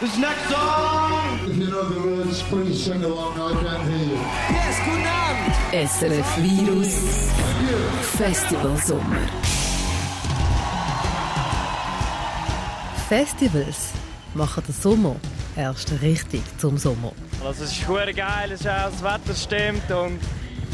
[0.00, 1.40] This next song.
[1.42, 3.32] If you know the words, please sing along.
[3.32, 4.20] I can't hear you.
[4.54, 5.54] Yes, guten Abend.
[5.72, 6.94] SRF Virus
[8.16, 9.18] Festival Sommer.
[13.08, 13.90] Festivals
[14.34, 15.16] machen den Sommer
[15.56, 17.12] erst richtig zum Sommer.
[17.44, 20.20] Also es ist geil, es ist auch, das Wetter stimmt und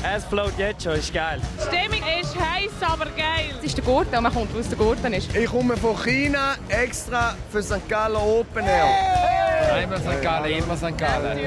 [0.05, 1.41] es float jetzt schon, ist geil.
[1.57, 3.55] Die Stimmung ist heiß, aber geil.
[3.59, 5.35] Es ist der Gurten man kommt, aus der Gurten ist.
[5.35, 7.89] Ich komme von China extra für St.
[7.89, 9.25] Gallen Open Air.
[9.73, 10.23] Einmal St.
[10.23, 10.99] Gallen, immer St.
[10.99, 11.39] Gallen.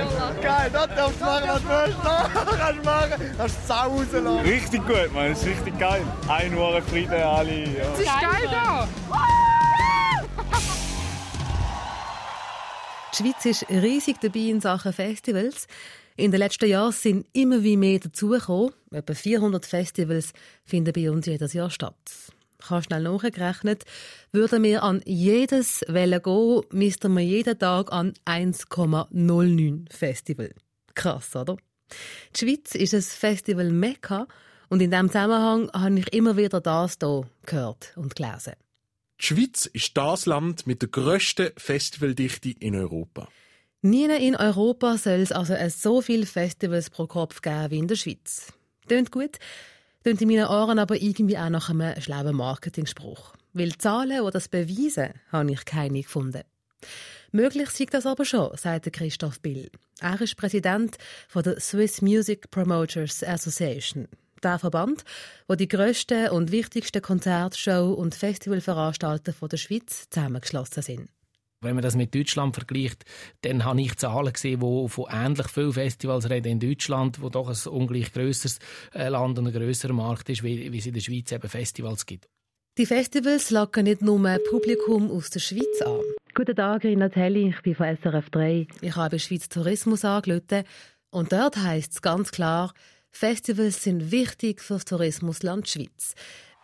[0.42, 1.98] Geil, das darfst du machen, was du willst.
[2.60, 4.40] Kannst du machen, kannst du Sau rauslassen.
[4.40, 6.02] Richtig gut, man, es ist richtig geil.
[6.28, 7.60] Ein Uhr Frieden, alle.
[7.60, 7.84] Ja.
[7.94, 8.88] Es ist geil da.
[13.14, 15.68] Die Schweiz ist riesig dabei in Sachen Festivals.
[16.20, 18.74] In den letzten Jahren sind immer wie mehr dazugekommen.
[18.90, 20.34] Etwa 400 Festivals
[20.66, 21.94] finden bei uns jedes Jahr statt.
[22.58, 23.86] Kann schnell nachgerechnet,
[24.32, 30.56] würden wir an jedes Welle gehen, müssten wir jeden Tag an 1,09 Festival.
[30.96, 31.58] Krass, oder?
[32.36, 34.28] Die Schweiz ist ein Festival Mekka
[34.70, 38.54] und in diesem Zusammenhang habe ich immer wieder das hier gehört und gelesen.
[39.22, 43.30] Die Schweiz ist das Land mit der grössten Festivaldichte in Europa.
[43.82, 47.96] Nie in Europa soll es also so viele Festivals pro Kopf geben wie in der
[47.96, 48.52] Schweiz.
[48.88, 49.38] Tönt gut,
[50.04, 53.34] tönt in meinen Ohren aber irgendwie auch nach einem schlauen Marketingspruch.
[53.54, 56.42] Weil Zahlen, die das beweisen, habe ich keine gefunden.
[57.32, 59.70] Möglich sieht das aber schon, sagt Christoph Bill.
[60.00, 60.98] Er ist Präsident
[61.36, 64.08] der Swiss Music Promoters Association.
[64.44, 65.04] Der Verband,
[65.48, 71.10] wo die grössten und wichtigsten Konzert-, Show- und Festivalveranstalter der Schweiz zusammengeschlossen sind.
[71.62, 73.04] Wenn man das mit Deutschland vergleicht,
[73.42, 77.50] dann habe ich Zahlen gesehen, die von ähnlich vielen Festivals reden in Deutschland, wo doch
[77.50, 78.60] ein ungleich grösseres
[78.94, 82.30] Land und ein grösserer Markt ist, wie, wie es in der Schweiz eben Festivals gibt.
[82.78, 84.20] Die Festivals locken nicht nur
[84.52, 86.02] Publikum aus der Schweiz an.
[86.36, 88.68] Guten Tag, Rina Telli, ich bin von SRF 3.
[88.82, 90.64] Ich habe Schweiz Tourismus angerufen
[91.10, 92.72] und dort heisst es ganz klar,
[93.10, 96.14] Festivals sind wichtig für das Tourismusland Schweiz,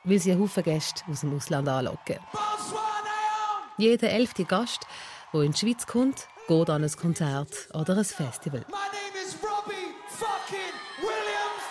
[0.04, 2.18] weil sie einen Haufen Gäste aus dem Ausland anlocken.
[3.78, 4.82] Jeder elfte Gast,
[5.34, 8.66] der in die Schweiz kommt, geht an ein Konzert oder ein Festival.
[8.70, 11.64] My name is Robbie fucking Williams.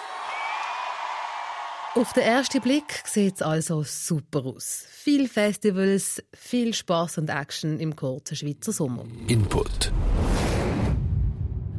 [1.94, 4.84] Auf den ersten Blick sieht es also super aus.
[4.90, 9.04] Viel Festivals, viel Spaß und Action im kurzen Schweizer Sommer.
[9.28, 9.92] Input.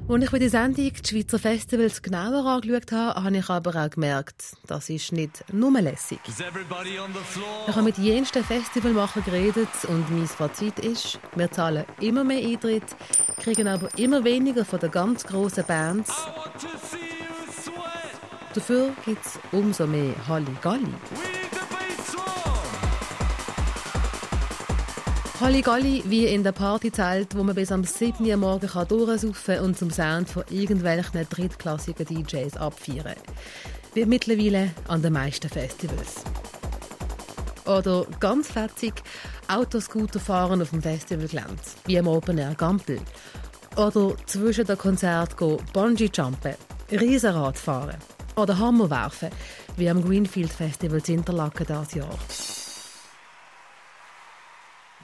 [0.05, 3.89] Als ich bei der Sendung die Schweizer Festivals genauer angeschaut habe, habe ich aber auch
[3.89, 6.19] gemerkt, das ist nicht nur lässig.
[6.27, 12.83] Ich habe mit jensten Festivalmachern geredet und mein Fazit ist, wir zahlen immer mehr Eintritt,
[13.37, 16.11] kriegen aber immer weniger von den ganz grossen Bands.
[18.53, 20.93] Dafür gibt es umso mehr Halligalli.
[25.43, 28.25] Halligalli wie in der Partyzelt, wo man bis am 7.
[28.25, 33.17] Uhr morgen kann und zum Sound von irgendwelchen drittklassigen DJs abfeiern.
[33.93, 36.23] Wie mittlerweile an den meisten Festivals.
[37.65, 38.93] Oder ganz fetzig
[39.49, 43.01] Autoscooter fahren auf dem Festivalgelände, wie im Open Air Gampel.
[43.75, 46.55] Oder zwischen den Konzerten gehen Bungee jumpen,
[46.89, 47.97] Riesenrad fahren.
[48.37, 49.27] Oder Hammer werfen,
[49.75, 52.17] wie am Greenfield Festival in Interlaken dieses Jahr.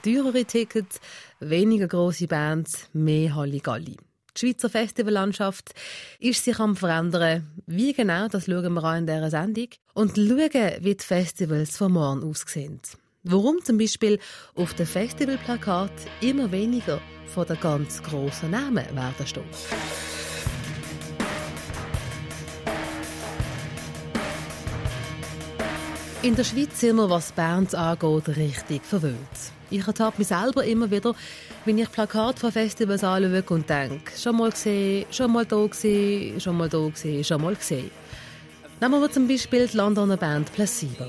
[0.02, 1.00] Teurere Tickets,
[1.40, 3.96] weniger grosse Bands, mehr Halligalli.
[4.36, 5.74] Die Schweizer Festivallandschaft
[6.18, 7.50] ist sich am verändern.
[7.66, 9.68] Wie genau, das schauen wir an in dieser Sendung.
[9.92, 12.80] Und schauen, wie die Festivals von morgen aussehen.
[13.24, 14.18] Warum zum Beispiel
[14.54, 19.44] auf dem Festivalplakat immer weniger von den ganz grossen Namen werden stehen.
[26.22, 29.59] In der Schweiz sind wir, was Bands angeht, richtig verwöhnt.
[29.70, 31.14] Ich ertappe mich selber immer wieder,
[31.64, 36.40] wenn ich Plakate von Festivals anschaue und denke, schon mal gesehen, schon mal da gesehen,
[36.40, 37.90] schon mal da gesehen, schon mal gesehen.
[38.80, 41.06] Nehmen wir zum Beispiel die Londoner Band Placebo.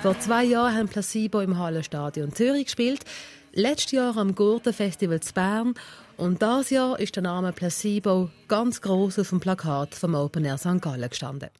[0.00, 3.04] Vor zwei Jahren haben Placebo im Hallenstadion Zürich gespielt,
[3.52, 5.74] letztes Jahr am Gurtenfestival zu Bern
[6.16, 10.58] und dieses Jahr ist der Name Placebo ganz groß auf dem Plakat vom Open Air
[10.58, 10.80] St.
[10.80, 11.50] Gallen gestanden.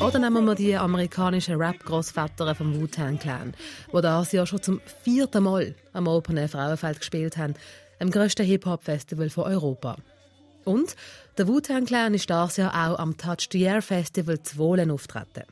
[0.00, 3.52] Oder nehmen wir die amerikanischen Rap-Grossväter vom Wu-Tang Clan,
[3.92, 7.54] die dieses Jahr schon zum vierten Mal am Open Air Frauenfeld gespielt haben,
[8.00, 9.96] dem grössten Hip-Hop-Festival von Europa.
[10.64, 10.94] Und
[11.36, 15.44] der Wu-Tang Clan ist dieses Jahr auch am Touch the Air Festival zu Wohlen auftreten.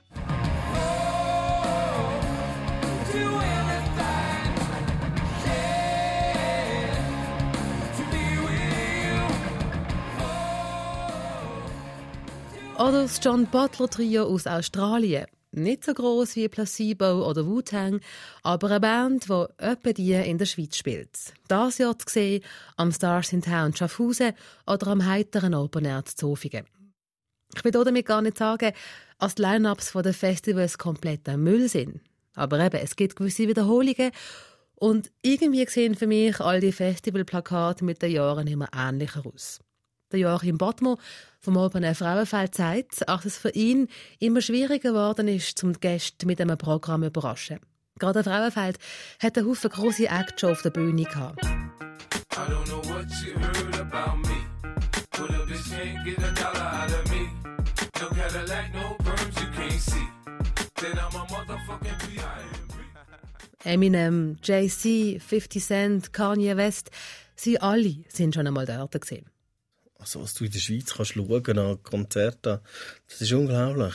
[12.79, 15.25] Oder das John Butler Trio aus Australien.
[15.51, 18.01] Nicht so groß wie Placebo oder Wu-Tang,
[18.43, 21.17] aber eine Band, die etwa die in der Schweiz spielt.
[21.49, 22.45] Das Jahr zu sehen
[22.77, 24.35] am Stars in Town Schaffhausen
[24.67, 26.67] oder am heiteren Air Zofingen.
[27.57, 28.75] Ich will damit gar nicht sagen,
[29.19, 32.03] dass die Line-Ups der Festivals komplett ein Müll sind.
[32.35, 34.11] Aber eben, es gibt gewisse Wiederholungen
[34.75, 39.61] und irgendwie sehen für mich all die Festivalplakate mit den Jahren immer ähnlicher aus.
[40.13, 40.99] Der Joachim Bottmo
[41.41, 43.89] vom Open Frauenfeld sagt, dass es für ihn
[44.21, 47.59] immer schwieriger geworden ist, zum Gäste mit einem Programm zu überraschen.
[47.99, 48.79] Gerade Frauenfeld
[49.21, 51.41] hat einen Haufen grosse Acts auf der Bühne gehabt.
[63.65, 66.91] Eminem, Jay-Z, 50 Cent, Kanye West,
[67.35, 69.27] sie alle sind schon einmal dort gesehen.
[70.07, 72.61] Also was du in der Schweiz kannst schauen an Konzerten,
[73.09, 73.95] das ist unglaublich.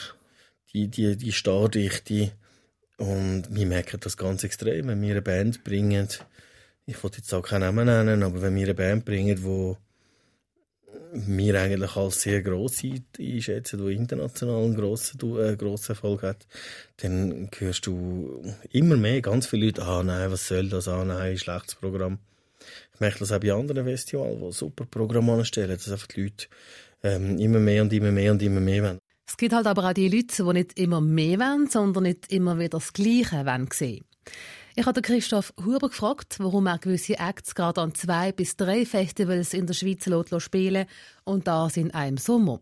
[0.74, 2.32] Die, die, die Stardichte.
[2.98, 6.08] Und wir merken das ganz extrem, wenn wir eine Band bringen,
[6.84, 9.76] ich wollte jetzt auch keinen Namen nennen, aber wenn wir eine Band bringen, die
[11.14, 16.46] wir eigentlich als sehr gross einschätzen, die international einen grossen, äh, grossen Erfolg hat,
[16.98, 21.38] dann hörst du immer mehr, ganz viele Leute, ah nein, was soll das, ah nein,
[21.38, 22.18] schlechtes Programm.
[22.94, 26.46] Ich merke das auch bei anderen Festivals, die super Programme anstellen, dass einfach die Leute
[27.02, 28.98] ähm, immer mehr und immer mehr und immer mehr wollen.
[29.26, 32.58] Es gibt halt aber auch die Leute, die nicht immer mehr wollen, sondern nicht immer
[32.58, 33.68] wieder das Gleiche wollen.
[34.74, 39.52] Ich habe Christoph Huber gefragt, warum er gewisse Acts gerade an zwei bis drei Festivals
[39.52, 40.08] in der Schweiz
[40.42, 40.86] spielen
[41.24, 42.58] und das in einem Sommer.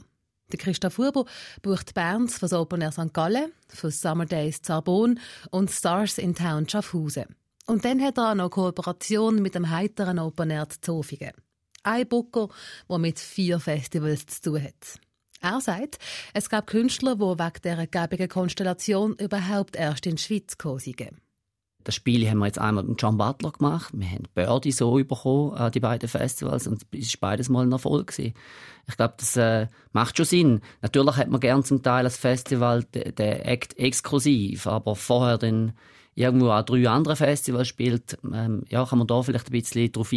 [0.51, 1.25] Der Christoph Huber
[1.63, 3.15] bucht Bands für das Open Air St.
[3.15, 5.21] Gallen, für Summer Days Zarbon
[5.51, 7.37] und Stars in Town Schaffhausen.
[7.71, 11.31] Und dann hat er auch noch Kooperation mit dem heiteren Open Air Zofingen.
[11.85, 12.49] Ein Booker,
[12.89, 14.99] der mit vier Festivals zu tun hat.
[15.41, 15.99] Er sagt,
[16.35, 21.13] es gab Künstler, die wegen dieser gäbigen Konstellation überhaupt erst in die Schweiz gekommen sind.
[21.85, 23.93] Das Spiel haben wir jetzt einmal mit John Butler gemacht.
[23.95, 27.71] Wir haben Birdie so bekommen an die beiden Festivals und es war beides mal ein
[27.71, 28.09] Erfolg.
[28.09, 28.35] Gewesen.
[28.89, 30.61] Ich glaube, das äh, macht schon Sinn.
[30.83, 35.75] Natürlich hat man gern zum Teil das Festival den Act exklusiv, aber vorher dann
[36.15, 40.13] irgendwo an drei andere Festivals spielt, ähm, ja, kann man da vielleicht ein bisschen darauf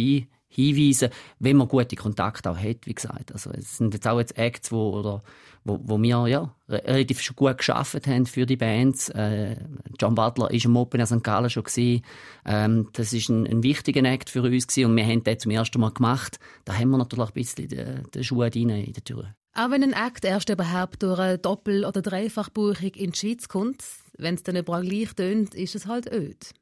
[0.54, 3.32] hinweisen, wenn man gute Kontakte auch hat, wie gesagt.
[3.32, 5.22] Also es sind jetzt auch jetzt Acts, wo, oder,
[5.64, 9.08] wo, wo wir ja, relativ schon gut geschafft haben für die Bands.
[9.10, 9.56] Äh,
[10.00, 11.24] John Butler ist im Open in St.
[11.24, 12.04] Gallen schon gewesen.
[12.44, 15.50] Ähm, das ist ein, ein wichtiger Act für uns gewesen und wir haben den zum
[15.50, 16.38] ersten Mal gemacht.
[16.64, 19.34] Da haben wir natürlich ein bisschen den, den Schuh rein in der Tür.
[19.56, 23.84] Auch wenn ein Act erst überhaupt durch eine Doppel- oder Dreifachbuchung in die Schweiz kommt,
[24.18, 26.52] wenn es dann überall gleich tönt, ist es halt öd.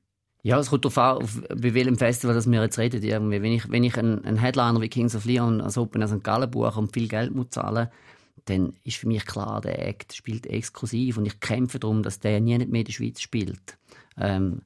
[0.44, 3.02] Ja, es kommt darauf an, auf, bei welchem Festival das wir jetzt reden.
[3.02, 3.42] Irgendwie.
[3.42, 6.24] Wenn ich, wenn ich einen, Headliner wie Kings of Leon als Open St.
[6.24, 7.88] Gallen buche und viel Geld muss zahlen
[8.46, 12.40] dann ist für mich klar, der Act spielt exklusiv und ich kämpfe darum, dass der
[12.40, 13.78] nie mehr in der Schweiz spielt.
[14.16, 14.62] Ähm,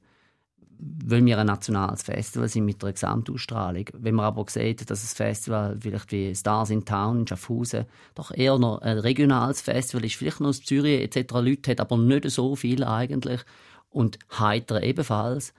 [0.79, 3.85] weil wir ein nationales Festival sind mit einer Gesamtausstrahlung.
[3.93, 7.85] Wenn man aber sieht, dass das Festival vielleicht wie Stars in Town in Schaffhausen
[8.15, 11.33] doch eher noch ein regionales Festival ist, vielleicht noch aus Zürich etc.
[11.33, 13.41] Leute hat, aber nicht so viel eigentlich
[13.89, 15.53] und Heiter ebenfalls,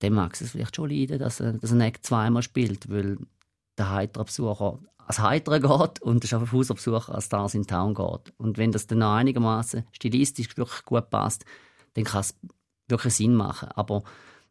[0.00, 3.18] dann mag es vielleicht schon leiden, dass, dass ein Act zweimal spielt, weil
[3.78, 6.74] der heitere Besucher als Heiterer geht und der Schaffhauser
[7.14, 8.34] als Stars in Town geht.
[8.36, 11.44] Und wenn das dann noch einigermaßen stilistisch wirklich gut passt,
[11.94, 12.34] dann kann es
[12.88, 13.68] wirklich Sinn machen.
[13.74, 14.02] Aber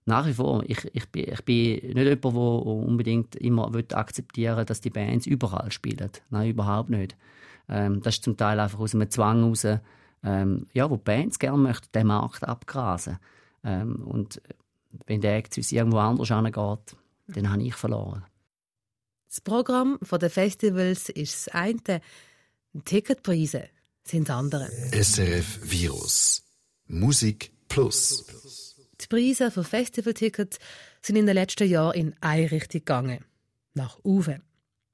[0.06, 4.66] nach wie vor, ich, ich, bin, ich bin nicht jemand, der unbedingt immer akzeptieren will,
[4.66, 6.12] dass die Bands überall spielen.
[6.30, 7.16] Nein, überhaupt nicht.
[7.68, 9.66] Ähm, das ist zum Teil einfach aus einem Zwang heraus,
[10.24, 13.18] ähm, ja, wo die Bands gerne möchten, den Markt abgrasen.
[13.64, 14.42] Ähm, und
[15.08, 16.96] wenn der Act irgendwo anders angeht,
[17.28, 18.24] dann habe ich verloren.
[19.28, 22.02] Das Programm der Festivals ist das eine,
[22.74, 23.70] die Ticketpreise
[24.04, 24.70] sind das andere.
[24.92, 26.44] SRF Virus
[26.88, 28.26] Musik Plus.
[29.02, 30.60] Die Preise für Festivaltickets
[31.02, 33.26] sind in den letzten Jahren in eine Richtung gegangen.
[33.74, 34.42] Nach oben.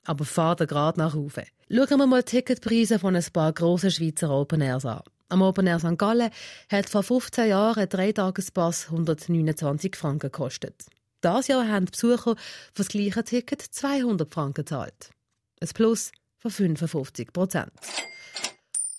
[0.05, 1.45] Aber fahren gerade nach oben.
[1.69, 5.01] Schauen wir mal die Ticketpreise von ein paar grossen Schweizer Open Airs an.
[5.29, 5.97] Am Open Air St.
[5.97, 6.29] Gallen
[6.69, 10.87] hat vor 15 Jahren ein Dreitagespass 129 Franken gekostet.
[11.21, 15.11] Das Jahr haben die Besucher für das gleiche Ticket 200 Franken gezahlt.
[15.61, 17.71] Ein Plus von 55 Prozent.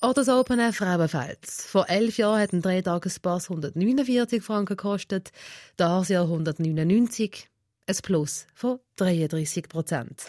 [0.02, 1.46] Oder das Open Air Frauenfeld.
[1.46, 5.30] Vor elf Jahren hat ein Dreitagespass 149 Franken gekostet,
[5.76, 7.48] das Jahr 199,
[7.86, 10.24] ein Plus von 33 Prozent.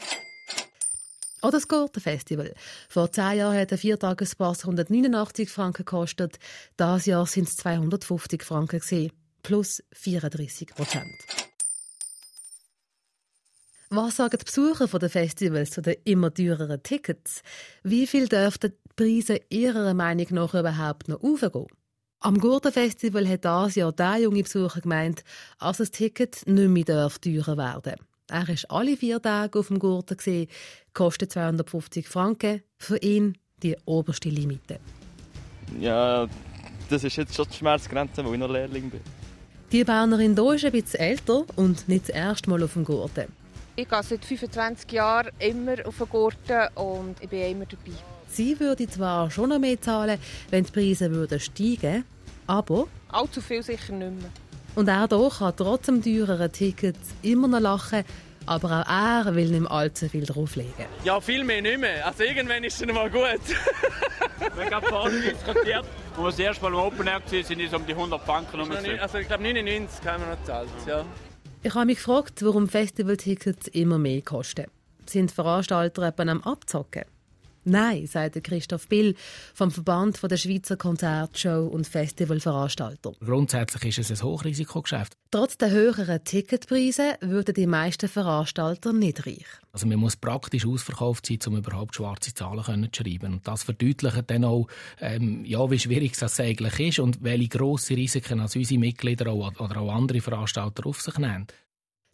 [1.41, 2.53] Oder das Gurtenfestival.
[2.87, 6.37] Vor zehn Jahren hat ein Viertagespass 189 Franken gekostet,
[6.77, 9.11] das Jahr sind es 250 Franken gewesen,
[9.41, 11.17] plus 34 Prozent.
[13.89, 17.43] Was sagen die Besucher der Festivals zu den immer teureren Tickets?
[17.83, 21.67] Wie viel dürften die Preise ihrer Meinung nach überhaupt noch aufgehen.
[22.19, 25.23] Am Gurtenfestival hat dieses Jahr der junge Besucher gemeint,
[25.59, 27.95] dass das Ticket nicht mehr darf teurer werden
[28.29, 30.47] Er war alle vier Tage auf dem Gurten,
[30.93, 34.79] kostet 250 Franken, für ihn die oberste Limite.
[35.79, 36.27] Ja,
[36.89, 39.01] das ist jetzt schon die Schmerzgrenze, wo ich noch Lehrling bin.
[39.71, 43.25] Die Bernerin hier ist ein bisschen älter und nicht das erste Mal auf dem Gurten.
[43.75, 48.12] Ich gehe seit 25 Jahren immer auf den Gurten und ich bin immer dabei.
[48.33, 52.03] Sie würde zwar schon noch mehr zahlen, wenn die Preise würden steigen
[52.47, 52.87] aber...
[53.09, 54.31] Allzu viel sicher nicht mehr.
[54.75, 58.03] Und er hier kann trotz dem teureren Ticket immer noch lachen,
[58.45, 60.85] aber auch er will nicht mehr allzu viel drauflegen.
[61.03, 62.05] Ja, viel mehr nicht mehr.
[62.05, 63.21] Also irgendwann ist es mal gut.
[64.55, 67.73] wir haben vorhin diskutiert, als wir das erste Mal im Open Air waren, sind es
[67.73, 68.59] um die 100 Franken.
[68.99, 71.05] Also ich glaube 99 haben wir noch gezahlt, ja.
[71.61, 74.65] Ich habe mich gefragt, warum Festivaltickets immer mehr kosten.
[75.05, 77.03] Sind Veranstalter etwa am Abzocken?
[77.65, 79.15] Nein, sagt Christoph Bill
[79.53, 83.13] vom Verband der Schweizer Konzertshow und Festivalveranstalter.
[83.23, 85.13] Grundsätzlich ist es ein Hochrisikogeschäft.
[85.31, 89.47] Trotz der höheren Ticketpreise würden die meisten Veranstalter nicht reich.
[89.71, 93.33] Also man muss praktisch ausverkauft sein, um überhaupt schwarze Zahlen zu schreiben.
[93.33, 94.67] Und das verdeutlicht dann auch,
[94.99, 99.77] ähm, ja, wie schwierig das eigentlich ist und welche grosse Risiken als unsere Mitglieder oder
[99.77, 101.47] auch andere Veranstalter auf sich nehmen.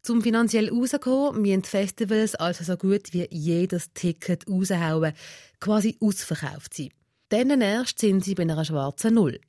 [0.09, 5.13] Zum finanziell rauskommen, müssen Festivals also so gut wie jedes Ticket raushauen,
[5.59, 6.89] quasi ausverkauft sein.
[7.29, 9.39] Dann erst sind sie bei einer schwarzen Null.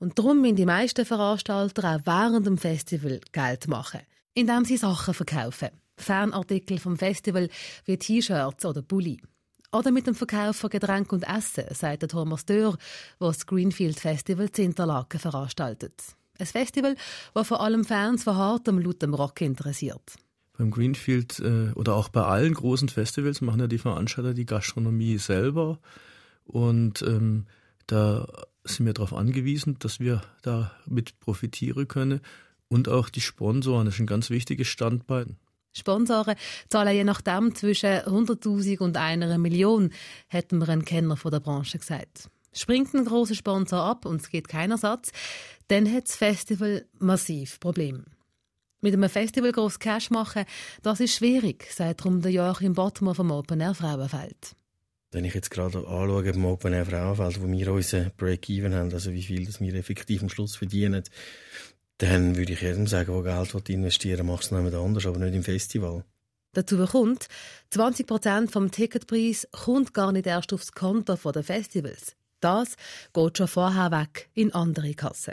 [0.00, 4.00] Und darum müssen die meisten Veranstalter auch während dem Festival Geld machen,
[4.34, 5.70] indem sie Sachen verkaufen.
[5.96, 7.48] Fanartikel vom Festival
[7.86, 9.22] wie T-Shirts oder Bulli.
[9.72, 12.76] Oder mit dem Verkauf von Getränk und Essen, sagt Thomas Dörr,
[13.18, 15.94] der das Greenfield Festival zu Interlaken veranstaltet.
[16.38, 16.96] Ein Festival,
[17.32, 20.16] das vor allem Fans von hartem, lautem Rock interessiert.
[20.56, 25.18] Beim Greenfield äh, oder auch bei allen großen Festivals machen ja die Veranstalter die Gastronomie
[25.18, 25.78] selber.
[26.44, 27.46] Und ähm,
[27.86, 28.26] da
[28.64, 32.20] sind wir darauf angewiesen, dass wir damit profitieren können.
[32.68, 35.36] Und auch die Sponsoren, das ist ein ganz wichtiges Standbein.
[35.72, 36.36] Sponsoren
[36.68, 39.90] zahlen je nachdem zwischen 100.000 und einer Million,
[40.28, 42.30] hätten wir ein Kenner von der Branche gesagt.
[42.54, 45.10] Springt ein großer Sponsor ab und es geht kein Ersatz,
[45.68, 48.04] dann hat das Festival massiv Probleme.
[48.80, 50.44] Mit einem Festival groß Cash machen,
[50.82, 54.54] das ist schwierig, sagt darum der Joachim Bottmer vom Open Air Frauenfeld.
[55.10, 59.12] Wenn ich jetzt gerade anschaue beim Open Air Frauenfeld, wo wir unseren Break-Even haben, also
[59.12, 61.02] wie viel das wir effektiv am Schluss verdienen,
[61.98, 65.34] dann würde ich jedem sagen, der Geld investieren will, mach es noch anders, aber nicht
[65.34, 66.04] im Festival.
[66.52, 67.28] Dazu kommt,
[67.72, 72.16] 20% vom Ticketpreis kommt gar nicht erst aufs Konto der Festivals.
[72.44, 72.76] Das
[73.14, 75.32] geht schon vorher weg in andere Kassen.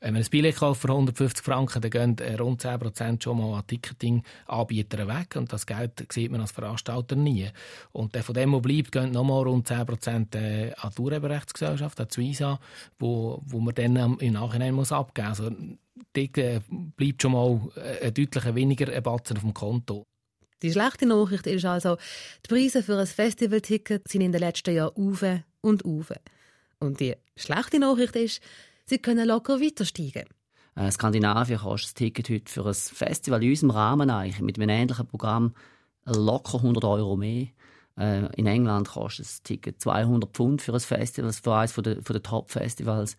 [0.00, 3.58] Wenn man ein Billett kauft für 150 Franken, dann gehen äh, rund 10% schon mal
[3.58, 5.36] an Ticketing-Anbietern weg.
[5.36, 7.50] Und das Geld sieht man als Veranstalter nie.
[7.92, 12.14] Und von dem, was bleibt, gehen nochmal rund 10% äh, an die Urheberrechtsgesellschaft, an die
[12.14, 12.58] Suisa,
[12.98, 15.40] wo, wo man dann im Nachhinein muss abgeben muss.
[15.40, 15.54] Also,
[16.14, 16.60] dort äh,
[16.96, 17.60] bleibt schon mal
[18.02, 20.06] ein deutlich weniger Batzen auf dem Konto.
[20.62, 21.98] Die schlechte Nachricht ist also,
[22.44, 25.22] die Preise für ein Festivalticket sind in den letzten Jahren auf
[25.60, 26.12] und auf.
[26.78, 28.42] Und die schlechte Nachricht ist,
[28.84, 30.26] sie können locker weiter steigen.
[30.74, 34.68] Äh, Skandinavien kostet das Ticket heute für ein Festival in unserem Rahmen eigentlich, mit einem
[34.68, 35.54] ähnlichen Programm
[36.04, 37.48] locker 100 Euro mehr.
[37.98, 42.22] Äh, in England kostet das Ticket 200 Pfund für ein Festival, für eines der, der
[42.22, 43.16] Top-Festivals.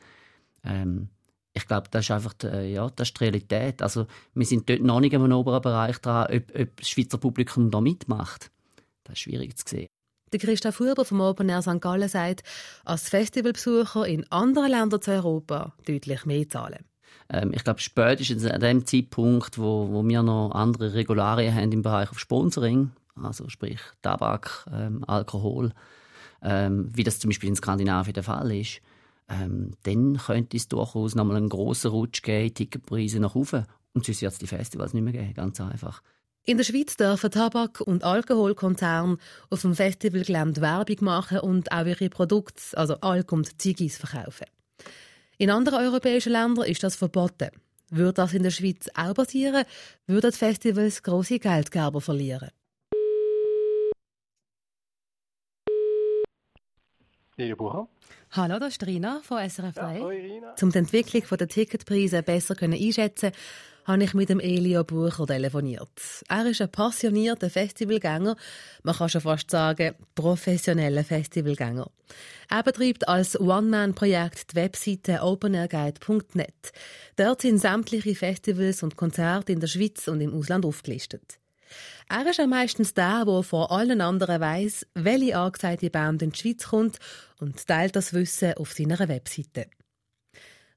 [0.64, 1.10] Ähm,
[1.54, 3.82] ich glaube, das ist einfach die, äh, ja, das ist die Realität.
[3.82, 7.72] Also, wir sind dort noch nicht im oberen Bereich dran, ob, ob das Schweizer Publikum
[7.72, 8.52] da mitmacht.
[9.04, 9.88] Das ist schwierig zu sehen.
[10.34, 11.80] Der Christoph Huber vom Open Air St.
[11.80, 12.44] Gallen sagt,
[12.84, 16.84] als Festivalbesucher in anderen Ländern zu Europa deutlich mehr zahlen.
[17.30, 21.82] Ähm, ich glaube, spätestens an dem Zeitpunkt, wo, wo wir noch andere Regularien haben im
[21.82, 25.72] Bereich auf Sponsoring, also sprich Tabak, ähm, Alkohol,
[26.42, 28.82] ähm, wie das zum Beispiel in Skandinavien der Fall ist,
[29.30, 33.66] ähm, dann könnte es durchaus nochmal einen grossen Rutsch geben, Ticketpreise nach oben.
[33.94, 36.02] Und sonst wird es die Festivals nicht mehr geben, ganz einfach.
[36.50, 39.18] In der Schweiz dürfen Tabak- und Alkoholkonzerne
[39.50, 44.46] auf dem Festivalgelände Werbung machen und auch ihre Produkte, also Alk und Ziggis, verkaufen.
[45.38, 47.50] In anderen europäischen Ländern ist das verboten.
[47.90, 49.66] Würde das in der Schweiz auch passieren,
[50.06, 52.52] würden die Festivals grosse Geldgeber verlieren.
[58.32, 59.98] Hallo, das ist Rina von SRF 3.
[59.98, 63.34] Ja, hoi, Um die Entwicklung der Ticketpreise besser einschätzen
[63.88, 65.90] habe ich mit dem Elio Bucher telefoniert.
[66.28, 68.36] Er ist ein passionierter Festivalgänger,
[68.84, 71.90] man kann schon fast sagen, professioneller Festivalgänger.
[72.50, 76.72] Er betreibt als One-Man-Projekt die Webseite openairguide.net.
[77.16, 81.40] Dort sind sämtliche Festivals und Konzerte in der Schweiz und im Ausland aufgelistet.
[82.10, 86.40] Er ist ja meistens der, der vor allen anderen weiss, welche angezeigte Band in die
[86.40, 87.00] Schweiz kommt
[87.40, 89.68] und teilt das Wissen auf seiner Webseite.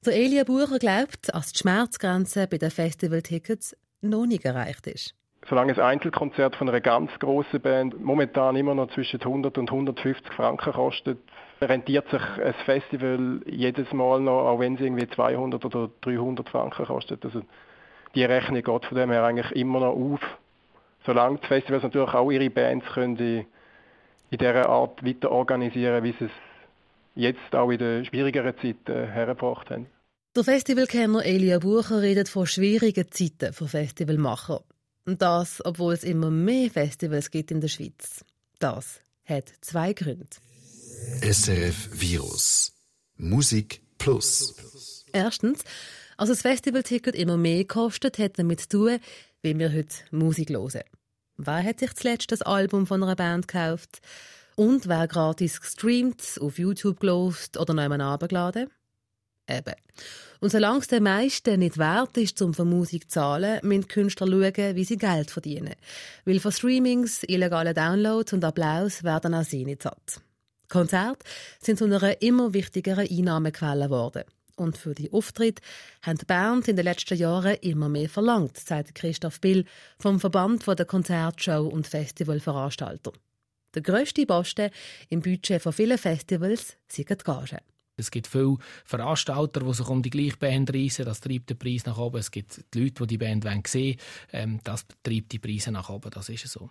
[0.03, 5.13] Der Elia Bucher glaubt, dass die Schmerzgrenze bei den Festivaltickets noch nicht erreicht ist.
[5.47, 10.33] Solange ein Einzelkonzert von einer ganz grossen Band momentan immer noch zwischen 100 und 150
[10.33, 11.19] Franken kostet,
[11.61, 16.87] rentiert sich ein Festival jedes Mal noch, auch wenn es irgendwie 200 oder 300 Franken
[16.87, 17.23] kostet.
[17.23, 17.43] Also
[18.15, 20.21] die Rechnung geht von dem her eigentlich immer noch auf.
[21.05, 23.45] Solange die Festivals natürlich auch ihre Bands können in,
[24.35, 26.31] dieser Art weiter organisieren, wie sie es
[27.15, 29.87] jetzt auch in den schwierigeren Zeiten hergebracht haben.
[30.35, 34.63] Der Festivalkenner Elia Bucher redet von schwierigen Zeiten für Festivalmacher.
[35.05, 38.23] Und das, obwohl es immer mehr Festivals gibt in der Schweiz.
[38.59, 40.27] Das hat zwei Gründe.
[41.21, 42.73] SRF Virus.
[43.17, 45.05] Musik Plus.
[45.11, 45.63] Erstens,
[46.17, 48.99] als das Festivalticket immer mehr kostet, hat damit zu tun,
[49.41, 50.83] wie wir heute Musik hören.
[51.37, 54.01] Wer hat sich zuletzt das Album von einer Band gekauft?
[54.61, 58.69] Und wer gratis gestreamt, auf YouTube gelost oder noch einmal abgeladen?
[59.49, 59.73] Eben.
[60.39, 64.27] Und solange es den meisten nicht wert ist, um für Musik zu zahlen, müssen Künstler
[64.27, 65.73] schauen, wie sie Geld verdienen.
[66.25, 70.21] Weil von Streamings, illegalen Downloads und Applaus werden auch sie nicht satt.
[70.69, 71.25] Konzerte
[71.59, 74.25] sind zu einer immer wichtigeren Einnahmequelle geworden.
[74.57, 75.63] Und für die Auftritte
[76.03, 79.65] haben die Bands in den letzten Jahren immer mehr verlangt, sagt Christoph Bill
[79.97, 83.11] vom Verband der Konzertshow- und Festivalveranstalter.
[83.73, 84.69] Der grösste Posten
[85.09, 87.59] im Budget von vielen Festivals sind die Gagen.
[87.97, 91.05] Es gibt viele Veranstalter, die sich um die gleiche Band reissen.
[91.05, 92.17] Das treibt den Preis nach oben.
[92.17, 93.97] Es gibt die Leute, die die Band sehen wollen.
[94.31, 96.09] Ähm, das treibt die Preise nach oben.
[96.11, 96.69] Das ist so.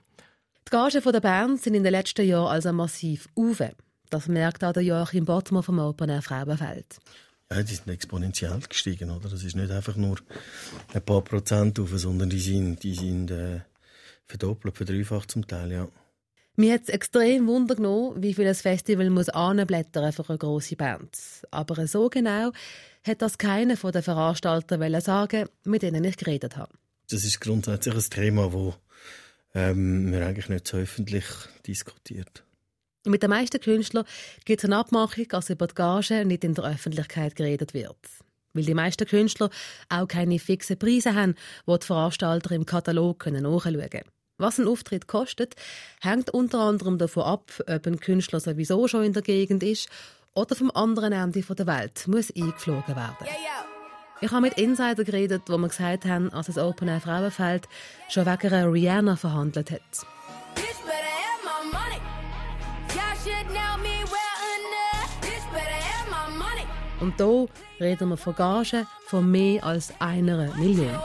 [0.67, 3.63] Die Gagen der Band sind in den letzten Jahren also massiv auf.
[4.11, 6.99] Das merkt auch der Joachim Bottmer vom Open Air Frauenfeld.
[7.53, 9.29] Ja, die sind exponentiell gestiegen, oder?
[9.29, 10.19] Das ist nicht einfach nur
[10.93, 13.61] ein paar Prozent auf, sondern die sind, die sind äh,
[14.27, 15.89] verdoppelt, verdreifacht zum Teil, ja.
[16.57, 20.77] Mir hat es extrem Wunder genommen, wie viel ein Festival muss anblättern für eine grosse
[20.77, 21.17] Band.
[21.51, 22.53] Aber so genau
[23.07, 26.73] hat das keiner von den Veranstaltern sagen, mit denen ich geredet habe.
[27.11, 28.75] Das ist grundsätzlich ein Thema, das
[29.55, 31.25] ähm, man eigentlich nicht so öffentlich
[31.67, 32.45] diskutiert.
[33.07, 34.05] Mit den meisten Künstlern
[34.45, 37.97] gibt es eine Abmachung, dass über die Gage nicht in der Öffentlichkeit geredet wird.
[38.53, 39.49] Weil die meisten Künstler
[39.89, 41.35] auch keine fixen Preise haben,
[41.67, 44.05] die die Veranstalter im Katalog nachschauen können.
[44.41, 45.55] Was ein Auftritt kostet,
[46.01, 49.91] hängt unter anderem davon ab, ob ein Künstler sowieso schon in der Gegend ist
[50.33, 53.27] oder vom anderen Ende der Welt muss eingeflogen werden.
[54.23, 57.69] Ich habe mit Insider geredet, wo mir gesagt haben, als das Open Air Frauenfeld
[58.09, 59.81] schon wegen einer Rihanna verhandelt hat.
[67.01, 67.49] Und hier
[67.79, 70.99] reden wir von Gagen von mehr als einer Million.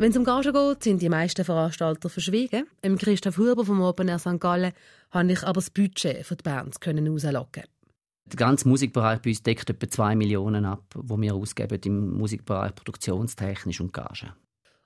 [0.00, 2.68] Wenn es um Gagen geht, sind die meisten Veranstalter verschwiegen.
[2.82, 4.38] Im Christoph Huber vom Open Air St.
[4.38, 4.72] Gallen
[5.10, 7.64] konnte ich aber das Budget für die Bands rauslocken.
[8.26, 12.76] Der ganze Musikbereich bei uns deckt etwa 2 Millionen ab, wo wir ausgeben im Musikbereich
[12.76, 14.34] produktionstechnisch und Gagen.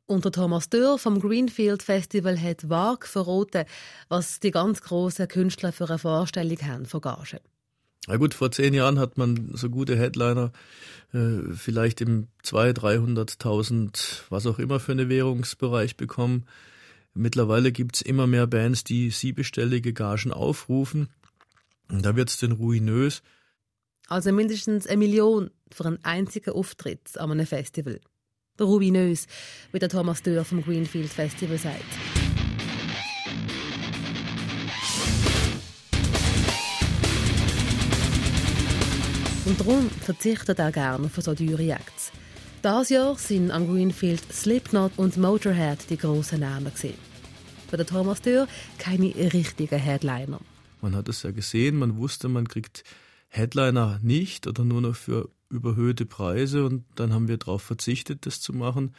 [0.06, 3.66] Und der Thomas Dörr vom Greenfield Festival hat vage verraten,
[4.08, 7.40] was die ganz grossen Künstler für eine Vorstellung haben von Gagen.
[8.08, 10.52] Na gut, vor zehn Jahren hat man so gute Headliner
[11.12, 16.46] äh, vielleicht im 200.000, 300.000, was auch immer für einen Währungsbereich bekommen.
[17.14, 21.08] Mittlerweile gibt's immer mehr Bands, die siebenstellige Gagen aufrufen.
[21.90, 23.22] Und da wird's dann ruinös.
[24.08, 28.00] Also mindestens eine Million für einen einzigen Auftritt an einem Festival.
[28.60, 29.26] Ruinös,
[29.72, 32.21] wie der Thomas Dörr vom Greenfield Festival sagt.
[39.52, 42.10] Und darum verzichtet er gerne auf so teure Acts.
[42.64, 46.72] Dieses Jahr sind am Greenfield Slipknot und Motorhead die grossen Namen.
[46.72, 46.94] Gewesen.
[47.68, 50.40] Für den Thomas Dürr keine richtigen Headliner.
[50.80, 52.82] Man hat es ja gesehen, man wusste, man kriegt
[53.28, 58.40] Headliner nicht oder nur noch für überhöhte Preise und dann haben wir darauf verzichtet, das
[58.40, 58.94] zu machen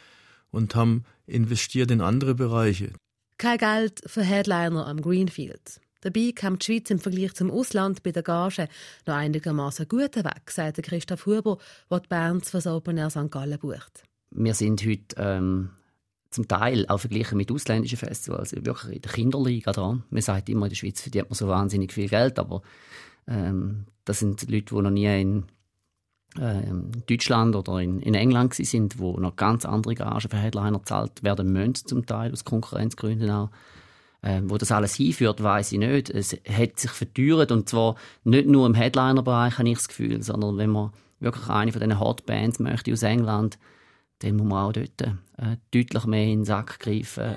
[0.51, 2.93] und haben investiert in andere Bereiche.
[3.39, 5.81] Kein Geld für Headliner am Greenfield.
[6.03, 8.67] Dabei kam die Schweiz im Vergleich zum Ausland bei der Gage
[9.07, 13.31] noch einigermaßen gut weg, sagt Christoph Huber, der die Bands das Open Air St.
[13.31, 14.03] Gallen bucht.
[14.31, 15.69] Wir sind heute ähm,
[16.29, 20.03] zum Teil auch verglichen mit ausländischen Festivals wirklich in der Kinderliga dran.
[20.09, 22.63] Man sagt immer, in der Schweiz verdient man so wahnsinnig viel Geld, aber
[23.25, 25.45] ähm, das sind Leute, die noch nie in
[26.37, 31.23] ähm, Deutschland oder in, in England sind, wo noch ganz andere Gagen für Headliner gezahlt
[31.23, 33.51] werden müssen, zum Teil aus Konkurrenzgründen auch.
[34.25, 36.09] Ähm, wo das alles hinführt, weiß ich nicht.
[36.09, 40.57] Es hat sich verteuert und zwar nicht nur im Headliner-Bereich, habe ich das Gefühl, sondern
[40.57, 43.59] wenn man wirklich eine von diesen Hotbands möchte aus England,
[44.19, 47.35] dann muss man auch dort äh, deutlich mehr in den Sack greifen.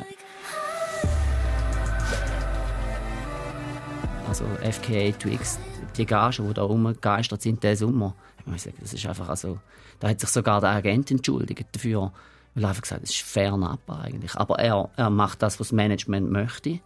[4.28, 5.58] Also FKA Twix,
[5.96, 9.58] die Gagen, die da rumgegeistert sind diesen Sommer, ich muss sagen, das ist einfach also,
[9.98, 12.12] da hat sich sogar der Agent entschuldigt dafür,
[12.56, 14.34] weil einfach gesagt das ist fernab eigentlich.
[14.34, 16.80] Aber er, er macht das, was das Management möchte.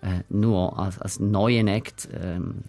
[0.00, 2.64] Äh, nur als, als neuen Act ähm,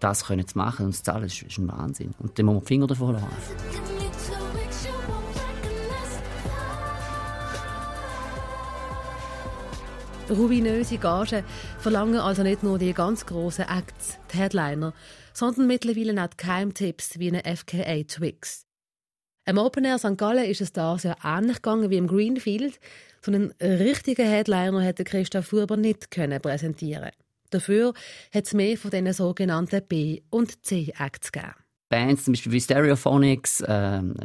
[0.00, 2.14] das können zu machen und zu zahlen, ist, ist ein Wahnsinn.
[2.18, 3.28] Und dann muss man die Finger davon lassen.
[10.30, 11.42] Ruinöse Gagen
[11.78, 14.92] verlangen also nicht nur die ganz grossen Acts, die Headliner,
[15.32, 18.67] sondern mittlerweile auch Keimtipps wie eine FKA Twix.
[19.48, 20.18] Im Open Air St.
[20.18, 22.78] Gallen ist es da sehr ähnlich gegangen wie im Greenfield.
[23.22, 27.08] So einen richtigen Headliner hätte Christoph Furber nicht können präsentieren.
[27.48, 27.94] Dafür
[28.34, 31.54] hat es mehr von diesen sogenannten B- und C-Acts gegeben.
[31.88, 34.16] Bands, zum Beispiel wie Stereophonics, ähm,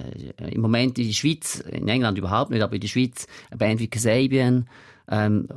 [0.41, 3.59] äh, im Moment in der Schweiz, in England überhaupt nicht, aber in der Schweiz eine
[3.59, 4.67] Band wie Kasabian,
[5.09, 5.47] ähm,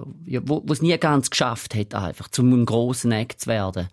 [0.45, 3.89] wo es nie ganz geschafft hat, einfach, zum grossen Act zu werden.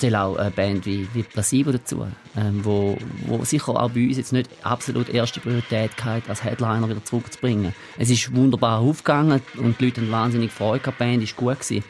[0.00, 4.16] Zähle auch eine Band wie, wie Placebo dazu, ähm, wo, wo sicher auch bei uns
[4.16, 7.74] jetzt nicht absolut erste Priorität hatte, als Headliner wieder zurückzubringen.
[7.98, 11.60] Es ist wunderbar aufgegangen und die Leute haben wahnsinnig Freude gehabt, die Band war gut.
[11.60, 11.84] Gewesen.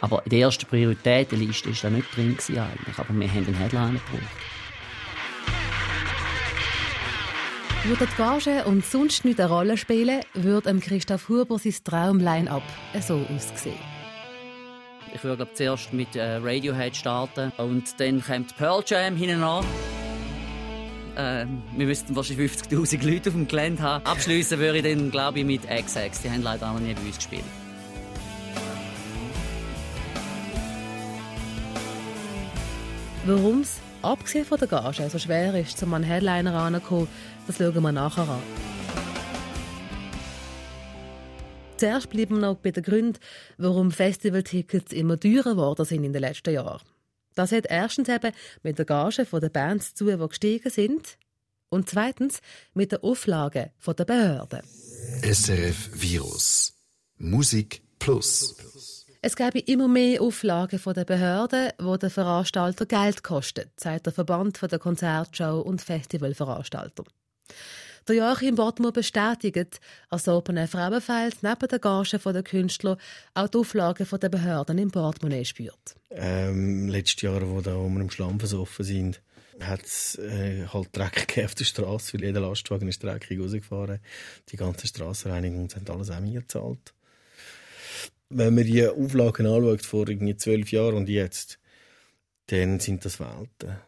[0.00, 2.98] Aber in der ersten Prioritätenliste war da nicht drin eigentlich.
[2.98, 4.22] Aber wir haben einen Headliner gebraucht.
[7.84, 12.62] Würde die Gage und sonst nicht eine Rolle spielen, würde Christoph Huber sein Traum-Line-Up
[13.00, 13.97] so aussehen.
[15.14, 19.64] Ich würde glaub, zuerst mit äh, Radiohead starten und dann kommt Pearl Jam hinten an.
[21.16, 24.06] Ähm, wir müssten wahrscheinlich 50'000 Leute auf dem Gelände haben.
[24.06, 26.22] Abschließen würde ich dann, glaube ich, mit XX.
[26.22, 27.42] Die haben leider noch nie bei uns gespielt.
[33.26, 37.08] Warum es, abgesehen von der Gage, so schwer ist, zum an Headliner ranzukommen,
[37.46, 38.77] das schauen wir nachher an.
[41.78, 43.20] Zuerst bleiben wir noch bei den Gründen,
[43.56, 46.82] warum Festivaltickets immer teurer geworden sind in den letzten Jahren.
[47.34, 48.32] Das hat erstens eben
[48.64, 51.16] mit der Gage der Bands zu, die gestiegen sind,
[51.70, 52.40] und zweitens
[52.74, 54.62] mit den Auflagen der Behörden.
[55.22, 56.74] SRF Virus
[57.18, 58.56] Musik Plus.
[59.20, 64.12] Es gäbe immer mehr Auflagen von den Behörden, die den Veranstalter Geld kosten, sagt der
[64.12, 67.04] Verband der Konzertshow und Festivalveranstalter.
[68.08, 72.96] Der Joachim Bottmer bestätigt, als Open Air Frauenfeld neben der Gage der Künstler
[73.34, 75.94] auch die Auflagen der Behörden im Portemonnaie spürt.
[76.10, 79.20] Ähm, letztes Jahr, wo da um im Schlamm versoffen sind,
[79.60, 84.00] hat es äh, halt Dreck auf der Straße, weil jeder Lastwagen ist dreckig rausgefahren.
[84.48, 86.94] Die ganze Strassenreinigung haben alles auch mir gezahlt.
[88.30, 91.58] Wenn man die Auflagen anschaut, vor zwölf Jahren und jetzt,
[92.46, 93.87] dann sind das Welten.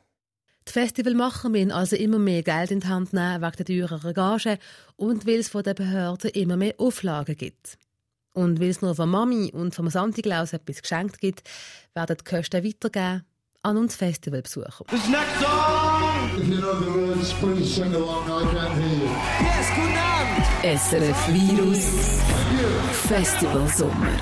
[0.71, 4.57] Die Festivalmacher müssen also immer mehr Geld in die Hand nehmen wegen der teureren Gage
[4.95, 7.77] und weil es von den Behörden immer mehr Auflagen gibt.
[8.35, 11.43] Und weil es nur von Mami und vom Santa Claus etwas geschenkt gibt,
[11.93, 13.25] werden die Kosten weitergeben
[13.63, 14.85] an uns Festivalbesucher.
[14.85, 16.39] This next song!
[16.39, 18.27] If you know the words, please sing along.
[18.27, 19.11] I can't hear you.
[19.43, 20.45] Yes, guten Abend!
[20.63, 22.21] SRF Virus
[23.09, 24.13] Festival Sommer.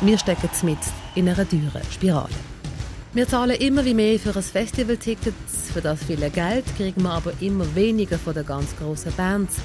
[0.00, 0.78] Wir stecken mit
[1.14, 2.59] in einer teuren Spirale.
[3.12, 5.34] Wir zahlen immer wie mehr für ein Festivalticket.
[5.74, 9.56] Für das viele Geld kriegen wir aber immer weniger von den ganz grossen Bands,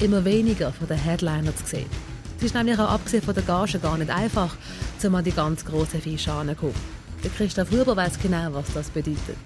[0.00, 1.90] immer weniger von den Headlinern zu sehen.
[2.38, 4.56] Es ist nämlich auch abgesehen von der Gage gar nicht einfach,
[5.02, 6.32] um an die ganz grossen Fische.
[6.32, 9.36] Der Christoph Huber weiß genau, was das bedeutet.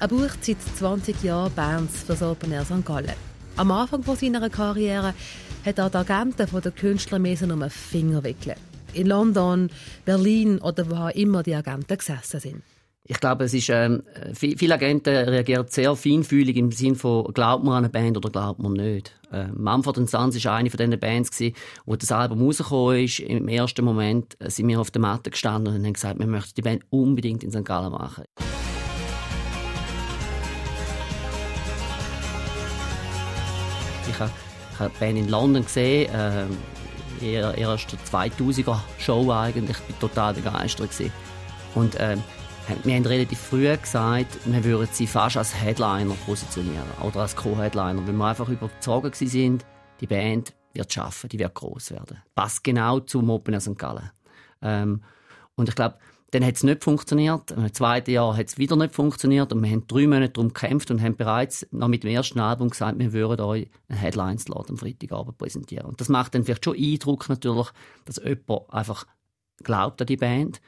[0.00, 2.84] Er bucht seit 20 Jahren Bands für das Open Air St.
[2.84, 3.14] Gallen.
[3.56, 5.14] Am Anfang von seiner Karriere
[5.64, 8.56] hat er die Agenten der Künstler nur einen Finger wickeln.
[8.92, 9.70] In London,
[10.04, 12.62] Berlin oder wo immer die Agenten gesessen sind.
[13.10, 14.02] Ich glaube, es ist, ähm,
[14.34, 18.60] viele Agenten reagieren sehr feinfühlig im Sinne von, glaubt man an eine Band oder glaubt
[18.60, 19.18] man nicht.
[19.32, 23.20] Äh, Mumford Sons war eine von diesen Bands, gewesen, wo das Album rausgekommen ist.
[23.20, 26.60] Im ersten Moment sind wir auf der Matte gestanden und haben gesagt, wir möchten die
[26.60, 27.64] Band unbedingt in St.
[27.64, 28.24] Gallen machen.
[34.06, 34.30] Ich habe,
[34.80, 39.78] die Band in London gesehen, äh, ihre erste 2000er Show eigentlich.
[39.88, 40.90] Ich war total begeistert.
[40.90, 41.10] Gewesen.
[41.74, 42.18] Und äh,
[42.84, 48.06] wir haben relativ früh gesagt, wir würden sie fast als Headliner positionieren oder als Co-Headliner,
[48.06, 49.64] weil wir einfach überzeugt sind,
[50.00, 52.18] die Band wird schaffen, die wird groß werden.
[52.34, 53.78] Passt genau zum Open Air St.
[53.78, 54.10] Gallen.
[54.62, 55.02] Ähm,
[55.56, 55.96] und ich glaube,
[56.30, 57.52] dann hat es nicht funktioniert.
[57.52, 60.90] Im zweiten Jahr hat es wieder nicht funktioniert und wir haben drei Monate darum gekämpft
[60.90, 64.76] und haben bereits noch mit dem ersten Album gesagt, wir würden euch einen Headline-Slot am
[64.76, 65.86] Freitagabend präsentieren.
[65.86, 67.68] Und das macht dann vielleicht schon Eindruck natürlich,
[68.04, 69.06] dass jemand einfach
[69.64, 70.60] glaubt an die Band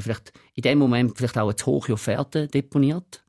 [0.00, 3.24] vielleicht in dem Moment vielleicht auch eine zu hohe Offerte deponiert.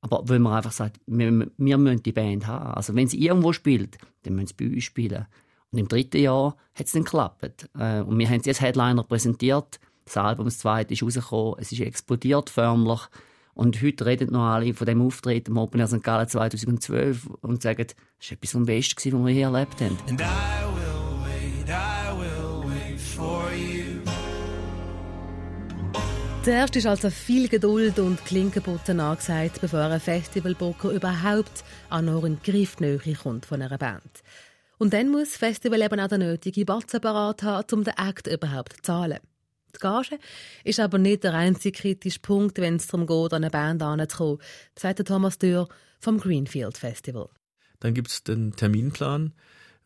[0.00, 2.74] Aber wenn man einfach sagt, wir, wir müssen die Band haben.
[2.74, 5.26] Also wenn sie irgendwo spielt, dann müssen sie bei uns spielen.
[5.72, 7.68] Und im dritten Jahr hat es dann geklappt.
[7.78, 9.78] Äh, und wir haben sie als Headliner präsentiert.
[10.04, 11.54] Das Album, das zweite, ist rausgekommen.
[11.58, 13.00] Es ist explodiert förmlich.
[13.54, 16.02] Und heute reden noch alle von dem Auftritt im Open Air St.
[16.02, 20.89] Gallen 2012 und sagen, das war etwas am Besten, was wir hier erlebt haben.
[26.42, 32.98] Zuerst ist also viel Geduld und Klinkenputzen angesagt, bevor ein Festivalbooker überhaupt an in Griffnähe
[33.14, 34.22] kommt von einer Band.
[34.78, 38.26] Und dann muss das Festival eben auch den nötigen Batzen parat haben, um den Act
[38.26, 39.18] überhaupt zu zahlen.
[39.76, 40.18] Die Gage
[40.64, 44.38] ist aber nicht der einzige kritische Punkt, wenn es darum geht, an eine Band anzukommen,
[44.78, 47.28] sagt Thomas Dürr vom Greenfield Festival.
[47.80, 49.34] Dann gibt es den Terminplan,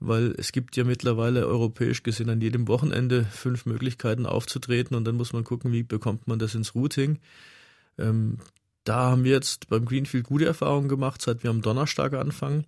[0.06, 5.16] weil es gibt ja mittlerweile europäisch gesehen an jedem Wochenende fünf Möglichkeiten aufzutreten und dann
[5.16, 7.18] muss man gucken, wie bekommt man das ins Routing.
[7.98, 8.38] Ähm,
[8.84, 12.64] da haben wir jetzt beim Greenfield gute Erfahrungen gemacht, seit wir am Donnerstag anfangen.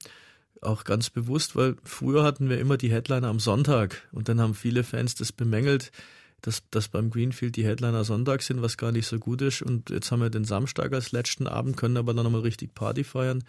[0.62, 4.54] Auch ganz bewusst, weil früher hatten wir immer die Headliner am Sonntag und dann haben
[4.54, 5.92] viele Fans das bemängelt,
[6.40, 9.62] dass, dass beim Greenfield die Headliner Sonntag sind, was gar nicht so gut ist.
[9.62, 13.04] Und jetzt haben wir den Samstag als letzten Abend, können aber dann nochmal richtig Party
[13.04, 13.44] feiern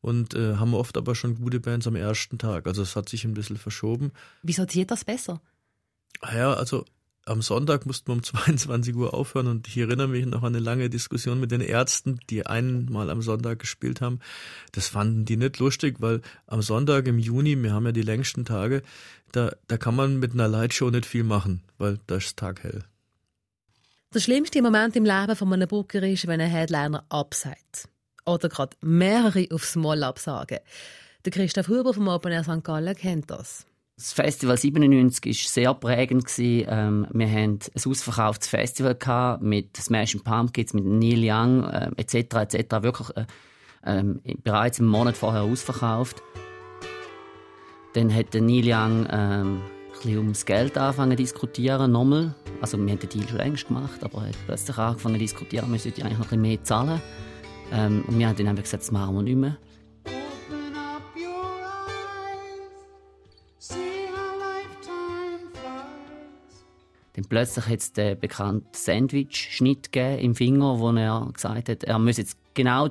[0.00, 2.66] und äh, haben oft aber schon gute Bands am ersten Tag.
[2.66, 4.12] Also es hat sich ein bisschen verschoben.
[4.42, 5.40] Wie sortiert das besser?
[6.20, 6.84] Ah ja, also
[7.28, 10.60] am Sonntag mussten wir um 22 Uhr aufhören und ich erinnere mich noch an eine
[10.60, 14.20] lange Diskussion mit den Ärzten, die einmal am Sonntag gespielt haben.
[14.72, 18.44] Das fanden die nicht lustig, weil am Sonntag im Juni, wir haben ja die längsten
[18.44, 18.82] Tage,
[19.32, 22.84] da, da kann man mit einer Lightshow nicht viel machen, weil da ist Tag hell.
[24.14, 27.88] Der schlimmste Moment im Leben von einem Booker ist, wenn ein Headliner absagt.
[28.28, 30.58] Oder gerade mehrere aufs Mal absagen.
[31.24, 32.62] Der Christoph Huber vom Open Air St.
[32.62, 33.64] Gallen kennt das.
[33.96, 36.26] Das Festival 97 war sehr prägend.
[36.38, 42.54] Ähm, wir hatten ein ausverkauftes Festival mit Smashing Pumpkins, mit Neil Young äh, etc.
[42.54, 42.82] etc.
[42.82, 43.26] Wirklich äh,
[43.84, 46.22] ähm, bereits einen Monat vorher ausverkauft.
[47.94, 52.34] Dann hat Neil Young ähm, ein bisschen ums Geld angefangen zu diskutieren, nochmal.
[52.60, 55.72] Also wir haben den Deal schon längst gemacht, aber er hat plötzlich angefangen zu diskutieren,
[55.72, 57.00] wir sollten eigentlich noch ein bisschen mehr zahlen.
[57.72, 59.58] Ähm, und wir haben dann einfach gesagt, das machen wir nicht mehr.
[67.18, 72.20] Dann plötzlich hat es den bekannten Sandwich-Schnitt im Finger, wo er gesagt hat, er müsse
[72.20, 72.88] jetzt genau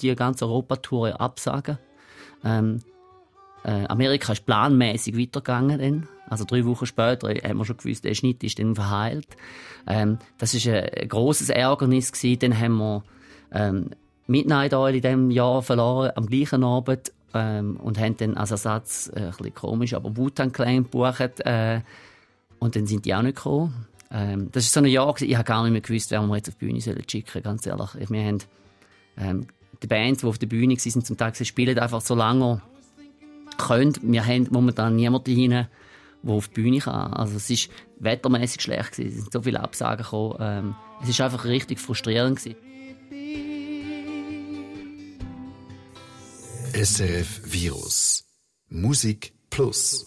[0.00, 1.78] die ganze Europatour absagen.
[2.44, 2.80] Ähm,
[3.62, 5.78] äh, Amerika ist planmäßig weitergegangen.
[5.78, 6.08] Dann.
[6.28, 9.28] Also drei Wochen später haben wir schon gewusst, der Schnitt ist dann verheilt.
[9.86, 12.38] Ähm, das ist ein, ein großes Ärgernis gewesen.
[12.40, 13.04] Dann haben wir
[13.52, 13.90] ähm,
[14.28, 17.12] Midnight Oil in diesem Jahr verloren, am gleichen Abend.
[17.34, 21.40] Ähm, und haben dann als Ersatz, äh, ein bisschen komisch, aber Wu-Tang Clan gebucht.
[21.40, 21.80] Äh,
[22.58, 23.86] und dann sind die auch nicht gekommen.
[24.10, 26.48] Ähm, das ist so ein Jahr, ich habe gar nicht mehr gewusst, wer wir jetzt
[26.48, 27.90] auf die Bühne sollen schicken ganz ehrlich.
[28.08, 28.38] Wir haben
[29.18, 29.46] ähm,
[29.82, 32.62] die Bands, die auf der Bühne waren, zum Teil spielen einfach so lange
[33.58, 33.94] können.
[34.02, 35.68] Wir haben momentan niemanden hin, der
[36.26, 37.12] auf die Bühne kann.
[37.12, 39.08] Also es war wettermäßig schlecht gewesen.
[39.08, 40.36] Es sind so viele Absagen gekommen.
[40.40, 42.56] Ähm, es ist einfach richtig frustrierend gewesen.
[46.78, 48.24] SRF Virus
[48.68, 50.06] Musik Plus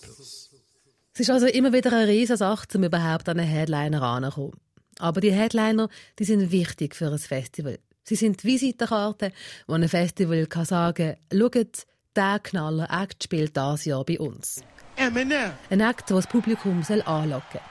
[1.14, 4.54] es ist also immer wieder eine riesige Sache, um überhaupt an einen Headliner ranzukommen.
[4.98, 7.78] Aber die Headliner, die sind wichtig für ein Festival.
[8.04, 9.34] Sie sind die Visitenkarte,
[9.68, 14.64] wo ein Festival kann sagen kann, schaut, der Knaller Act spielt dieses Jahr bei uns.
[14.96, 15.52] Eminem.
[15.70, 17.62] Ein Act, der das Publikum soll anlocken soll.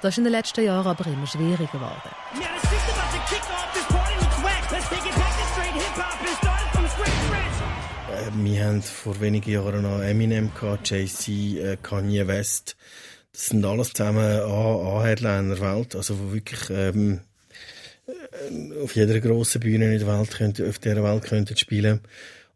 [0.00, 2.10] Das ist in den letzten Jahren aber immer schwieriger geworden.
[8.34, 10.50] Wir haben vor wenigen Jahren noch Eminem,
[10.84, 12.76] Jay-Z, äh, Kanye West.
[13.32, 17.20] Das sind alles zusammen A-Headliner Welt, also wo wirklich ähm,
[18.08, 22.00] äh, auf jeder grossen Bühne in der Welt könnte, auf dieser Welt könnten spielen.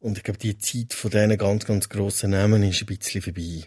[0.00, 3.64] Und ich glaube, die Zeit von diesen ganz, ganz grossen Namen ist ein bisschen vorbei.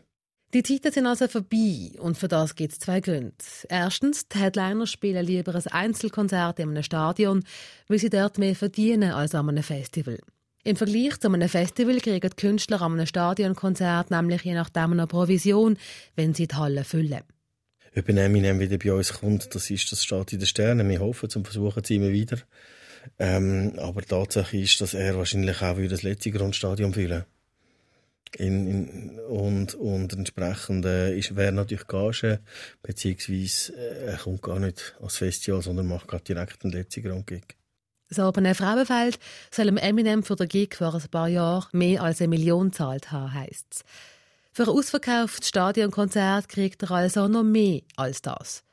[0.54, 3.34] Die Zeiten sind also vorbei und für das gibt es zwei Gründe.
[3.70, 7.46] Erstens, die Headliner spielen lieber ein Einzelkonzert in einem Stadion,
[7.88, 10.20] weil sie dort mehr verdienen als an einem Festival.
[10.64, 15.08] Im Vergleich zu einem Festival kriegen die Künstler an einem Stadionkonzert nämlich je nachdem eine
[15.08, 15.78] Provision,
[16.16, 17.24] wenn sie die Halle füllen.
[17.96, 20.90] Ein Eminem wieder bei uns kommt, das ist das steht in den Sternen.
[20.90, 22.38] Wir hoffen, zum Versuchen es immer wieder.
[23.20, 27.26] Ähm, aber Tatsache ist, dass er wahrscheinlich auch das letzte Grundstadion füllen
[28.38, 32.40] in, in, und, und entsprechend äh, wäre natürlich Gage,
[32.82, 37.56] beziehungsweise äh, er kommt gar nicht als Festival, sondern macht gerade direkt den letzten Grundgig.
[38.16, 39.18] Das Alberne Frauenfeld
[39.50, 43.12] soll dem Eminem für den Gig vor ein paar Jahren mehr als eine Million zahlt
[43.12, 43.84] haben, heisst es.
[44.52, 48.64] Für ein ausverkauftes Stadionkonzert kriegt er also noch mehr als das.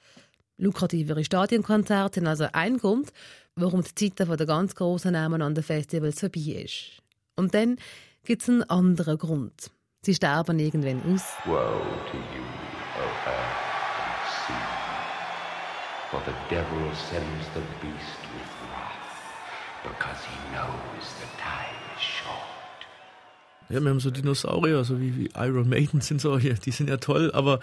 [0.59, 3.15] Lukrativere Stadionkonzerte sind also ein Grund,
[3.55, 7.01] warum die Zeit der ganz grossen Namen an den Festivals vorbei ist.
[7.35, 7.77] Und dann
[8.23, 9.71] gibt es einen anderen Grund.
[10.03, 11.25] Sie sterben irgendwann aus.
[11.47, 12.45] Woe to you,
[12.99, 13.57] O earth
[14.05, 18.50] and sea, for the devil sends the beast with
[19.83, 22.51] because he knows the time is short.
[23.69, 26.97] Ja, wir haben so Dinosaurier, so wie, wie Iron Maiden sind solche, die sind ja
[26.97, 27.61] toll, aber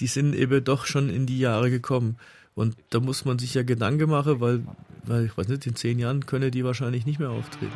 [0.00, 2.16] die sind eben doch schon in die Jahre gekommen.
[2.54, 4.64] Und da muss man sich ja Gedanken machen, weil,
[5.04, 7.72] weil ich weiß nicht, in zehn Jahren können die wahrscheinlich nicht mehr auftreten.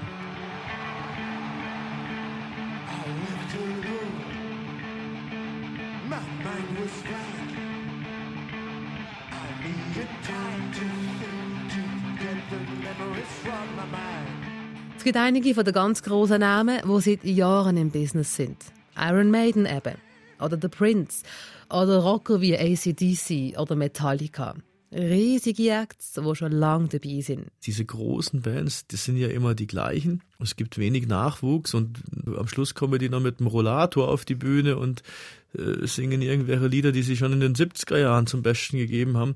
[15.07, 18.57] Gibt einige von den ganz grossen Namen, die seit Jahren im Business sind.
[18.99, 19.95] Iron Maiden eben.
[20.41, 21.23] Oder The Prince.
[21.71, 24.57] Oder Rocker wie ACDC oder Metallica.
[24.91, 27.47] Riesige Acts, die schon lange dabei sind.
[27.65, 30.25] Diese großen Bands, das sind ja immer die gleichen.
[30.41, 32.01] Es gibt wenig Nachwuchs und
[32.37, 35.05] am Schluss kommen die noch mit dem Rollator auf die Bühne und
[35.57, 39.35] äh, singen irgendwelche Lieder, die sie schon in den 70er Jahren zum Besten gegeben haben.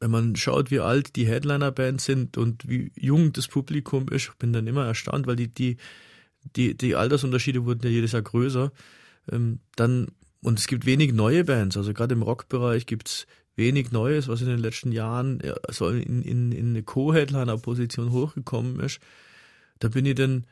[0.00, 4.52] Wenn man schaut, wie alt die Headliner-Bands sind und wie jung das Publikum ist, bin
[4.52, 5.76] dann immer erstaunt, weil die, die,
[6.56, 8.72] die, die Altersunterschiede wurden ja jedes Jahr größer.
[9.30, 10.08] Ähm, dann,
[10.42, 13.26] und es gibt wenig neue Bands, also gerade im Rockbereich gibt's
[13.58, 18.80] wenig Neues, was in den letzten Jahren ja, so in, in, in eine Co-Headliner-Position hochgekommen
[18.80, 19.00] ist.
[19.80, 20.46] Da bin ich dann,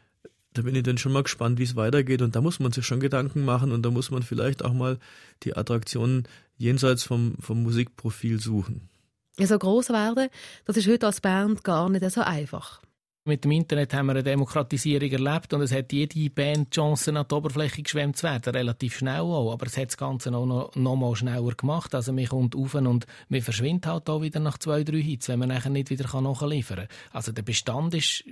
[0.53, 2.21] da bin ich dann schon mal gespannt, wie es weitergeht.
[2.21, 4.99] Und da muss man sich schon Gedanken machen und da muss man vielleicht auch mal
[5.45, 6.25] die Attraktionen
[6.59, 8.89] jenseits vom, vom Musikprofil suchen.
[9.39, 10.29] So groß werden,
[10.65, 12.81] das ist heute als Band gar nicht so einfach.
[13.27, 17.13] Mit dem Internet haben wir eine Demokratisierung erlebt und es hat jede Band die Chance,
[17.13, 19.53] an die Oberfläche geschwemmt zu werden, relativ schnell auch.
[19.53, 21.93] Aber es hat das Ganze noch, noch mal schneller gemacht.
[21.95, 25.41] Also man kommt rauf und man verschwindet halt auch wieder nach zwei, drei Hits, wenn
[25.41, 26.89] man nachher nicht wieder nachliefern kann.
[27.11, 28.23] Also der Bestand ist,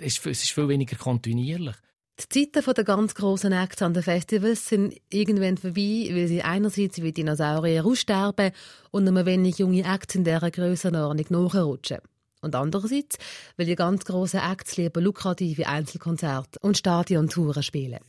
[0.00, 1.76] ist, ist viel weniger kontinuierlich.
[2.20, 7.02] Die Zeiten der ganz grossen Acts an den Festivals sind irgendwann vorbei, weil sie einerseits
[7.02, 8.52] wie Dinosaurier aussterben
[8.90, 11.98] und nur wenig junge Acts in dieser Grössenordnung nachrutschen.
[12.42, 13.18] Und andererseits,
[13.56, 18.00] weil die ganz grossen Acts lieber lukrative Einzelkonzerte und Stadiontouren spielen.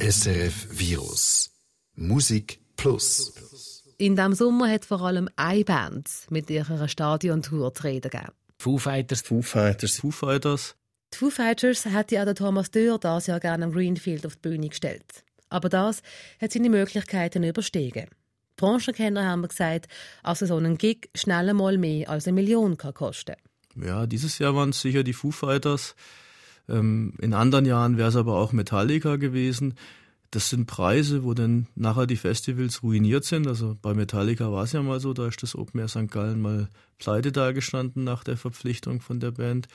[0.00, 1.50] SRF Virus.
[1.96, 3.82] Musik Plus.
[3.98, 8.32] In diesem Sommer hat vor allem eine Band mit ihrer Stadiontour zu reden gegeben.
[8.58, 9.22] Foo Fighters.
[9.22, 9.96] Foo Fighters.
[9.96, 10.76] Foo Fighters.
[11.12, 14.48] Die Foo Fighters hat ja der Thomas Dürr das Jahr gerne am Greenfield auf die
[14.48, 15.24] Bühne gestellt.
[15.48, 16.02] Aber das
[16.40, 18.08] hat seine Möglichkeiten überstiegen.
[18.56, 19.86] Branchenkenner haben gesagt,
[20.22, 23.36] also so ein Gig schnell mal mehr als eine Million kann kosten.
[23.76, 25.94] Ja, dieses Jahr waren es sicher die Foo Fighters.
[26.68, 29.74] Ähm, in anderen Jahren wäre es aber auch Metallica gewesen.
[30.30, 33.46] Das sind Preise, wo dann nachher die Festivals ruiniert sind.
[33.46, 36.10] Also bei Metallica war es ja mal so, da ist das Open Air St.
[36.10, 36.68] Gallen mal
[36.98, 39.68] pleite dagestanden nach der Verpflichtung von der Band.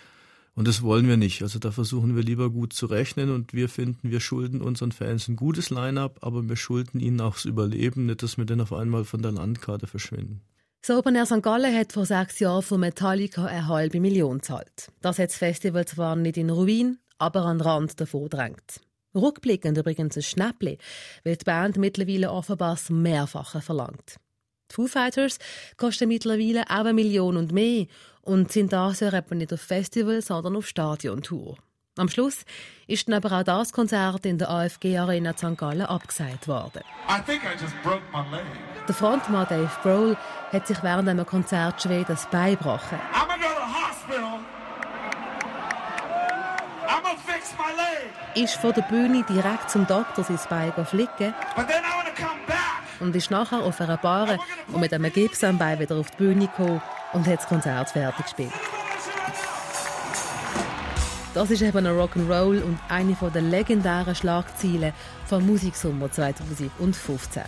[0.55, 1.41] Und das wollen wir nicht.
[1.41, 5.27] Also da versuchen wir lieber gut zu rechnen und wir finden, wir schulden unseren Fans
[5.27, 8.71] ein gutes Line-up, aber wir schulden ihnen auch das Überleben, nicht, dass wir dann auf
[8.71, 10.41] einmal von der Landkarte verschwinden.
[10.85, 11.41] Das Open Air St.
[11.41, 14.91] Gallen hat vor sechs Jahren von Metallica eine halbe Million gezahlt.
[15.01, 18.81] Das hat das Festival zwar nicht in Ruin, aber an den Rand davor drängt.
[19.15, 20.77] Rückblickend übrigens ein Schnäppli,
[21.23, 24.17] weil die Band mittlerweile offenbar das Mehrfache verlangt.
[24.71, 25.39] Die Foo Fighters
[25.77, 27.85] kosten mittlerweile auch eine Million und mehr
[28.23, 31.57] und sind das ja eben nicht auf Festival, sondern auf Stadiontour.
[31.97, 32.43] Am Schluss
[32.87, 35.55] ist dann aber auch das Konzert in der AFG Arena St.
[35.55, 36.81] Gallen abgesagt worden.
[37.07, 38.43] I think I just broke my leg.
[38.87, 40.17] Der Frontmann Dave Grohl
[40.51, 42.99] hat sich während einem Konzert schwer das Bein gebrochen.
[43.13, 44.39] Go to the hospital.
[46.87, 48.43] I'm gonna fix my leg.
[48.43, 52.39] Ist von der Bühne direkt zum Doktor sein Bein flicken But then I wanna come
[52.47, 52.52] back.
[53.03, 54.39] Und ist nachher auf einer Bar
[54.71, 57.89] und mit einem Gips am Bein wieder auf die Bühne gekommen und hat das Konzert
[57.89, 58.53] fertig gespielt.
[61.33, 64.93] Das ist eben ein Rock'n'Roll und eine der legendären Schlagzeilen
[65.25, 67.43] vom Musiksommer 2015.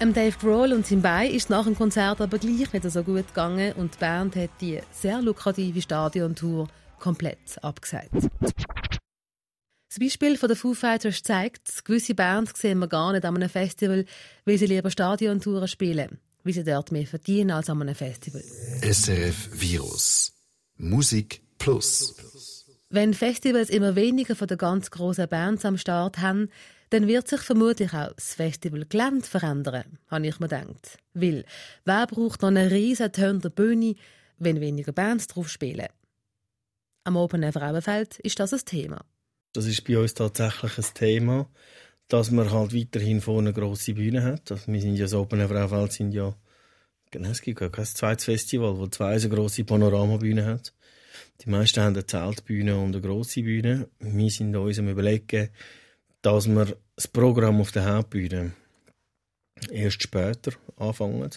[0.00, 3.28] Dem Dave Grohl und seinem Bein ist nach dem Konzert aber gleich nicht so gut
[3.28, 6.68] gegangen und die Band hat die sehr lukrative Stadiontour
[6.98, 8.10] komplett abgesagt.
[9.88, 13.48] Das Beispiel von den Foo Fighters zeigt, gewisse Bands sehen wir gar nicht an einem
[13.48, 14.04] Festival,
[14.44, 18.42] weil sie lieber Stadiontouren spielen, weil sie dort mehr verdienen als an einem Festival.
[18.82, 20.34] SRF Virus.
[20.76, 22.14] Musik Plus.
[22.90, 26.50] Wenn Festivals immer weniger von den ganz grossen Bands am Start haben,
[26.90, 30.98] dann wird sich vermutlich auch das Festivalgelände verändern, habe ich mir gedacht.
[31.14, 31.44] Weil,
[31.84, 33.94] wer braucht noch eine riesen Tönner Bühne,
[34.38, 35.88] wenn weniger Bands drauf spielen?
[37.04, 39.04] Am Open Air Frauenfeld ist das ein Thema.
[39.52, 41.50] Das ist bei uns tatsächlich ein Thema,
[42.08, 44.50] dass man halt weiterhin vorne eine grosse Bühne hat.
[44.50, 46.34] Also wir sind ja so Open Air sind ja,
[47.10, 50.74] genau, es gibt kein zweites Festival, wo zwei so grosse Panoramabühne hat.
[51.40, 53.88] Die meisten haben eine Zeltbühne und eine grosse Bühne.
[54.00, 55.50] Wir sind uns am überlegen,
[56.22, 58.52] dass wir das Programm auf der Hauptbühne
[59.70, 61.30] erst später anfangen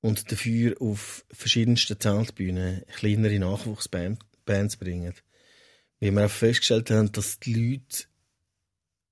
[0.00, 5.14] und dafür auf verschiedensten Zeltbühnen kleinere Nachwuchsbands bringen.
[6.04, 8.04] Weil wir auch festgestellt haben, dass die Leute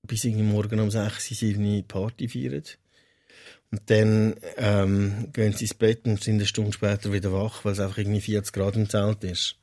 [0.05, 2.63] bis irgendwie morgen um 6 Uhr ihre Party feiern.
[3.71, 7.71] Und dann ähm, gehen sie ins Bett und sind eine Stunde später wieder wach, weil
[7.73, 9.55] es einfach irgendwie 40 Grad im Zelt ist.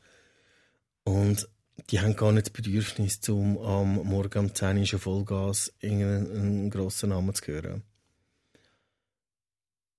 [1.04, 1.48] Und
[1.90, 6.68] die haben gar nicht das Bedürfnis, um am Morgen um 10 Uhr schon Vollgas irgendeinen
[6.68, 7.84] grossen Namen zu hören.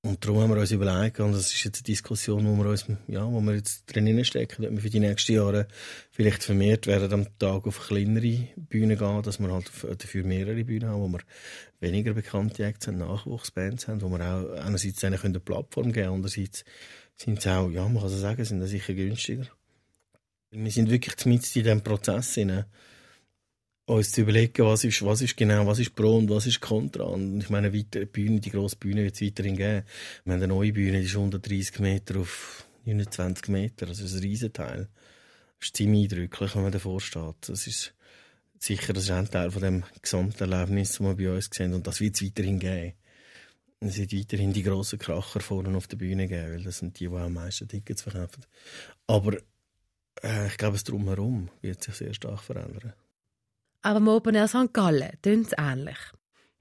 [0.04, 2.88] Und darum haben wir uns überlegt, und das ist jetzt eine Diskussion, wo wir uns,
[3.08, 5.68] ja, wo wir jetzt drin stecken, dass wir für die nächsten Jahre
[6.12, 10.90] vielleicht vermehrt werden am Tag auf kleinere Bühnen gehen, dass wir halt dafür mehrere Bühnen
[10.90, 11.20] haben, wo wir
[11.82, 16.66] weniger bekannte Acts haben, Nachwuchsbands haben, wo wir auch einerseits eine Plattform geben können, andererseits
[17.16, 19.46] sind sie auch, ja, man kann so sagen, sind sie sicher günstiger.
[20.50, 22.66] Wir sind wirklich mit in diesem Prozess hinein
[23.96, 27.04] uns zu überlegen, was ist, was ist genau, was ist Pro und was ist Contra.
[27.04, 29.84] Und ich meine, weiter, Bühne, die grosse Bühne wird es weiterhin geben.
[30.24, 34.18] Wir haben eine neue Bühne, die ist 130 Meter auf 29 Meter, also das ist
[34.18, 34.90] ein Riesenteil.
[35.60, 37.36] Das ist ziemlich eindrücklich, wenn man davor steht.
[37.48, 37.94] Das ist
[38.58, 41.74] sicher das ist ein Teil von dem gesamten Erlebnis, das wir bei uns sehen.
[41.74, 42.94] Und das wird es weiterhin geben.
[43.80, 47.08] Es wird weiterhin die grossen Kracher vorne auf der Bühne geben, weil das sind die,
[47.08, 48.46] die am meisten Tickets verkaufen.
[49.08, 49.38] Aber
[50.24, 52.94] äh, ich glaube, es drumherum wird sich sehr stark verändern.
[53.82, 54.74] Aber im Open Air St.
[54.74, 55.98] Gallen tönt es ähnlich.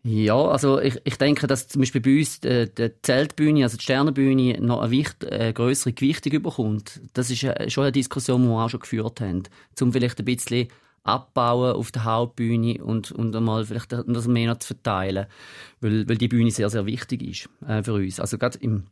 [0.02, 3.82] Ja, also ich, ich denke, dass zum Beispiel bei uns äh, die Zeltbühne, also die
[3.82, 7.00] Sternenbühne, noch eine Wicht, äh, größere Gewichtung bekommt.
[7.12, 9.42] Das ist schon eine Diskussion, die wir auch schon geführt haben.
[9.78, 10.68] Um vielleicht ein bisschen
[11.02, 15.26] abbauen auf der Hauptbühne und, und einmal vielleicht das mehr noch zu verteilen,
[15.80, 18.20] weil, weil die Bühne sehr, sehr wichtig ist äh, für uns.
[18.20, 18.84] Also gerade im,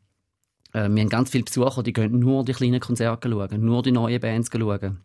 [0.72, 3.92] äh, wir haben ganz viele Besucher, die gehen nur die kleinen Konzerte schauen, nur die
[3.92, 5.00] neuen Bands schauen.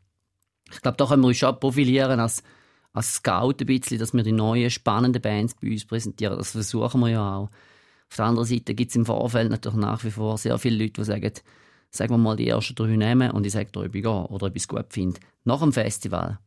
[0.72, 2.44] Ich glaube, da können wir uns schon profilieren als
[2.94, 6.38] als Scout ein bisschen, dass wir die neuen, spannenden Bands bei uns präsentieren.
[6.38, 7.50] Das versuchen wir ja auch.
[8.10, 11.02] Auf der anderen Seite gibt es im Vorfeld natürlich nach wie vor sehr viele Leute,
[11.02, 11.32] die sagen,
[11.90, 14.48] sagen wir mal die ersten drei nehmen und ich sage dir, ob ich gehe oder
[14.48, 15.20] ob ich es gut finde.
[15.44, 16.38] Nach dem Festival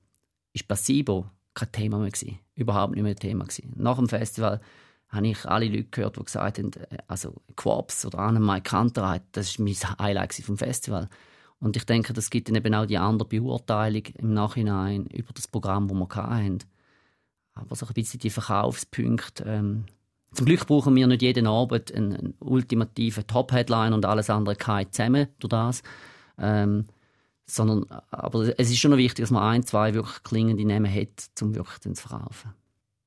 [0.52, 2.38] ist Placebo kein Thema mehr gewesen.
[2.54, 3.72] Überhaupt nicht mehr ein Thema gewesen.
[3.76, 4.60] Nach dem Festival
[5.08, 9.58] habe ich alle Leute gehört, die gesagt haben, äh, also Quarps oder Anne Kantereit, das
[9.58, 11.08] war mein Highlight vom Festival.
[11.60, 15.48] Und ich denke, das gibt dann eben auch die andere Beurteilung im Nachhinein über das
[15.48, 16.58] Programm, das wir hatten.
[17.54, 19.44] Aber so ein bisschen die Verkaufspunkte.
[19.44, 19.84] Ähm,
[20.32, 24.94] zum Glück brauchen wir nicht jeden Abend einen, einen ultimativen Top-Headline und alles andere geht
[24.94, 25.82] zusammen durch das.
[26.38, 26.86] Ähm,
[27.46, 31.30] sondern, aber es ist schon noch wichtig, dass man ein, zwei wirklich klingende Namen hat,
[31.40, 32.52] um wirklich zu verkaufen.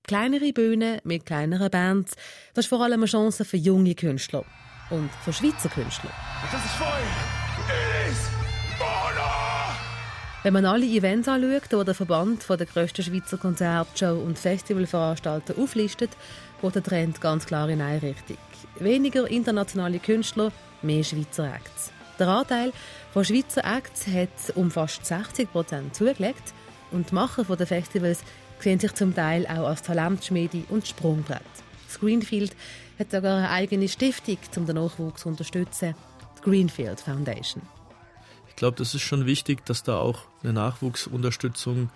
[0.03, 2.15] Kleinere Bühnen mit kleineren Bands,
[2.53, 4.43] das ist vor allem eine Chance für junge Künstler
[4.89, 6.11] und für Schweizer Künstler.
[6.51, 6.87] Das ist voll!
[7.67, 8.38] It is
[10.41, 16.11] wenn man alle Events anschaut, die der Verband der grössten Schweizer Konzertshow und Festivalveranstalter auflistet,
[16.61, 18.37] geht der Trend ganz klar in eine Richtung.
[18.79, 21.91] Weniger internationale Künstler, mehr Schweizer Acts.
[22.17, 22.71] Der Anteil
[23.11, 26.53] von Schweizer Acts hat um fast 60 Prozent zugelegt
[26.91, 28.23] und die Macher der Festivals
[28.59, 31.41] sehen sich zum Teil auch als Talentschmiede und Sprungbrett.
[31.99, 32.55] Greenfield
[32.97, 35.95] hat sogar eine eigene Stiftung, um den Nachwuchs zu unterstützen,
[36.37, 37.61] die Greenfield Foundation
[38.59, 41.89] glaube, das ist schon wichtig, dass da auch eine Nachwuchsunterstützung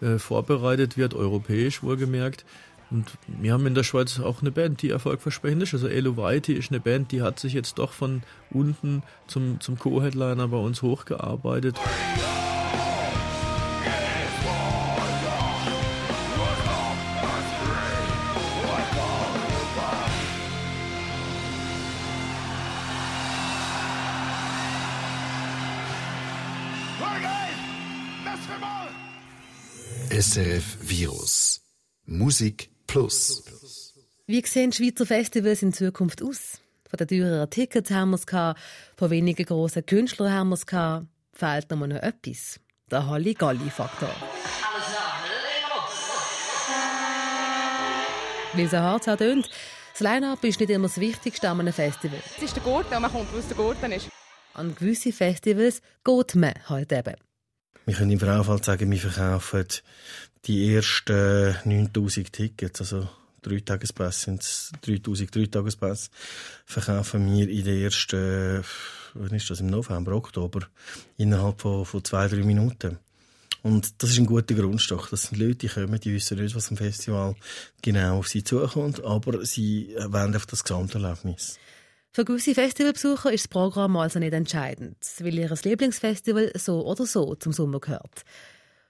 [0.00, 2.44] äh, vorbereitet wird, europäisch wohlgemerkt.
[2.90, 5.74] Und wir haben in der Schweiz auch eine Band, die erfolgversprechend ist.
[5.74, 9.78] Also Elo Whitey ist eine Band, die hat sich jetzt doch von unten zum, zum
[9.78, 11.78] Co-Headliner bei uns hochgearbeitet.
[30.20, 31.60] SRF Virus.
[32.04, 33.44] Musik Plus.
[34.26, 36.58] Wie sehen Schweizer Festivals in Zukunft aus?
[36.90, 38.58] Von den teureren Tickets haben wir es gehabt,
[38.96, 41.06] von wenigen grossen Künstlern haben wir es gehabt.
[41.32, 42.58] Fehlt noch etwas.
[42.90, 44.10] Der Halligalli-Faktor.
[48.54, 49.48] Wie es hart tönt,
[49.92, 52.18] das Line-Up ist nicht immer das Wichtigste an einem Festival.
[52.36, 54.08] Es ist der Gurten und man kommt, wo es der Gurten ist.
[54.54, 57.14] An gewisse Festivals geht man halt eben.
[57.88, 59.64] Wir können im Vorfall sagen, wir verkaufen
[60.44, 63.08] die ersten 9000 Tickets, also
[63.40, 66.10] drei Tagespass sind es 3000 Dreitagespass,
[66.66, 68.62] verkaufen wir in den ersten,
[69.14, 70.68] wann ist das, im November, Oktober,
[71.16, 72.98] innerhalb von, von zwei, drei Minuten.
[73.62, 75.08] Und das ist ein guter Grundstock.
[75.08, 77.36] Das sind Leute, die kommen, die wissen nicht, was am Festival
[77.80, 81.58] genau auf sie zukommt, aber sie wollen auf das Gesamterlebnis.
[82.12, 87.34] Für gewisse Festivalbesucher ist das Programm also nicht entscheidend, weil ihr Lieblingsfestival so oder so
[87.34, 88.24] zum Sommer gehört.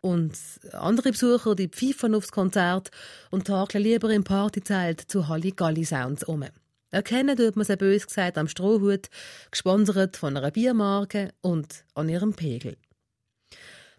[0.00, 0.38] Und
[0.72, 2.90] andere Besucher die pfeifen aufs Konzert
[3.30, 6.44] und takeln lieber im Partyzelt zu Halligalli-Sounds um.
[6.90, 9.08] Erkennen tut man sie bös gesagt am Strohhut,
[9.50, 12.76] gesponsert von einer Biermarke und an ihrem Pegel.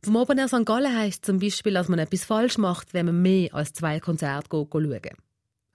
[0.01, 0.65] Vom Open Air St.
[0.65, 4.47] Gallen heisst zum Beispiel, dass man etwas falsch macht, wenn man mehr als zwei Konzerte
[4.49, 5.01] schauen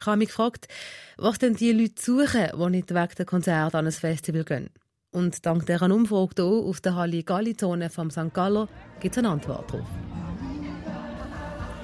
[0.04, 0.68] Ich habe mich gefragt,
[1.16, 4.68] was denn die Leute suchen, die nicht wegen der Konzert an ein Festival gehen.
[5.12, 8.34] Und dank dieser Umfrage hier auf der Halli-Galli-Zone vom St.
[8.34, 8.68] Galler
[9.00, 9.86] gibt es eine Antwort darauf.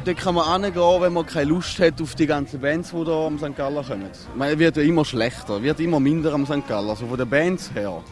[0.05, 3.09] Dort kann man hingehen, wenn man keine Lust hat auf die ganzen Bands, die hier
[3.09, 3.57] am St.
[3.57, 4.11] Galler kommen.
[4.11, 6.69] Es wird ja immer schlechter, wird immer minder am St.
[6.69, 8.03] Galler, also von den Bands her.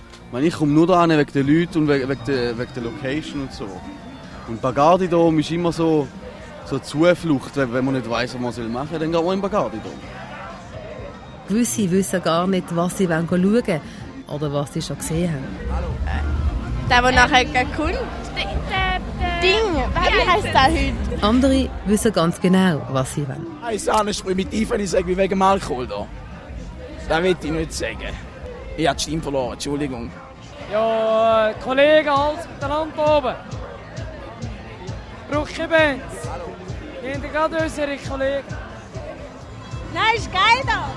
[0.41, 3.69] Ich, komme nur da wegen den Leuten und wegen der, wegen der Location und so.
[4.49, 6.09] Und Bagardi Dom ist immer so,
[6.69, 9.41] so eine Zuflucht, wenn man nicht weiß, was man machen soll, dann geht man in
[9.41, 9.93] Bagardi Dom.
[11.49, 13.81] Gewisse wissen gar nicht, was sie schauen wollen
[14.29, 15.45] oder was sie schon gesehen haben.
[16.91, 17.99] Der, der nachher kommt.
[19.43, 21.23] Ding, wie heißt der heute?
[21.23, 23.47] Andere wissen ganz genau, was sie wollen.
[23.73, 26.07] Ich sage nicht primitiv, wenn ich sage, wie wegen Alkohol da.
[27.09, 28.15] Das will ich nicht sagen.
[28.77, 30.11] Ich habe die Stimme verloren, Entschuldigung.
[30.73, 33.35] Ja, äh, Kollegen, alles miteinander oben.
[35.31, 36.05] Brauche Bands.
[36.23, 36.58] Gehen
[37.15, 38.45] Sie gerade unsere Kollegen.
[39.95, 40.91] Nein, ist geil da.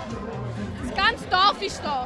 [0.85, 2.05] Das ganze Dorf ist da.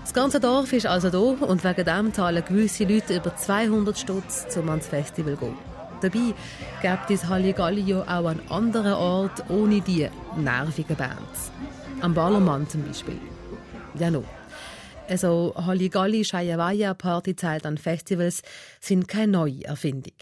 [0.00, 4.56] Das ganze Dorf ist also da und wegen dem zahlen gewisse Leute über 200 Stutz,
[4.56, 5.58] um ans Festival zu gehen.
[6.00, 6.34] Dabei
[6.80, 11.52] gibt es Halligalli ja auch an anderen Orten ohne die nervigen Bands.
[12.00, 13.18] Am Ballermann zum Beispiel.
[13.98, 14.24] Ja, no.
[15.08, 18.42] Also Halligalli, Shaya Partyzeit an Festivals
[18.80, 20.14] sind keine neue Erfindung.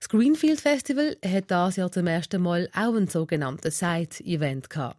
[0.00, 4.96] Das Greenfield Festival hat das Jahr zum ersten Mal auch ein sogenanntes Side-Event gehabt.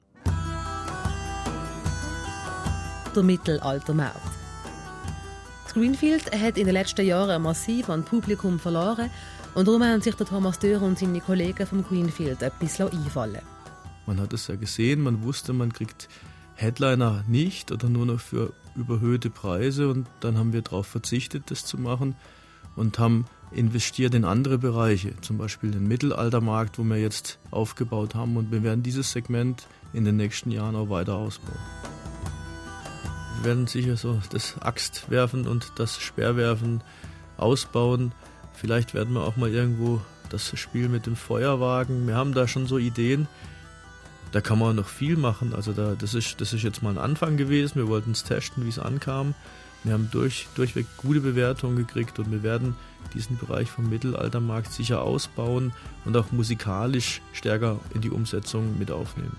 [3.15, 4.21] Der Mittelaltermarkt.
[5.73, 9.09] Greenfield hat in den letzten Jahren massiv an Publikum verloren
[9.55, 13.41] und darum haben sich der Thomas Dürr und seine Kollegen vom Greenfield etwas einfallen.
[14.05, 16.09] Man hat es ja gesehen, man wusste, man kriegt
[16.53, 21.65] Headliner nicht oder nur noch für überhöhte Preise und dann haben wir darauf verzichtet, das
[21.65, 22.15] zu machen
[22.75, 28.37] und haben investiert in andere Bereiche, zum Beispiel den Mittelaltermarkt, wo wir jetzt aufgebaut haben
[28.37, 31.59] und wir werden dieses Segment in den nächsten Jahren auch weiter ausbauen.
[33.37, 36.83] Wir werden sicher so das Axtwerfen und das Speerwerfen
[37.37, 38.13] ausbauen.
[38.53, 39.99] Vielleicht werden wir auch mal irgendwo
[40.29, 42.07] das Spiel mit dem Feuerwagen.
[42.07, 43.27] Wir haben da schon so Ideen.
[44.31, 45.53] Da kann man noch viel machen.
[45.53, 47.75] Also da, das, ist, das ist jetzt mal ein Anfang gewesen.
[47.75, 49.33] Wir wollten es testen, wie es ankam.
[49.83, 52.75] Wir haben durch, durchweg gute Bewertungen gekriegt und wir werden
[53.13, 55.73] diesen Bereich vom Mittelaltermarkt sicher ausbauen
[56.05, 59.35] und auch musikalisch stärker in die Umsetzung mit aufnehmen.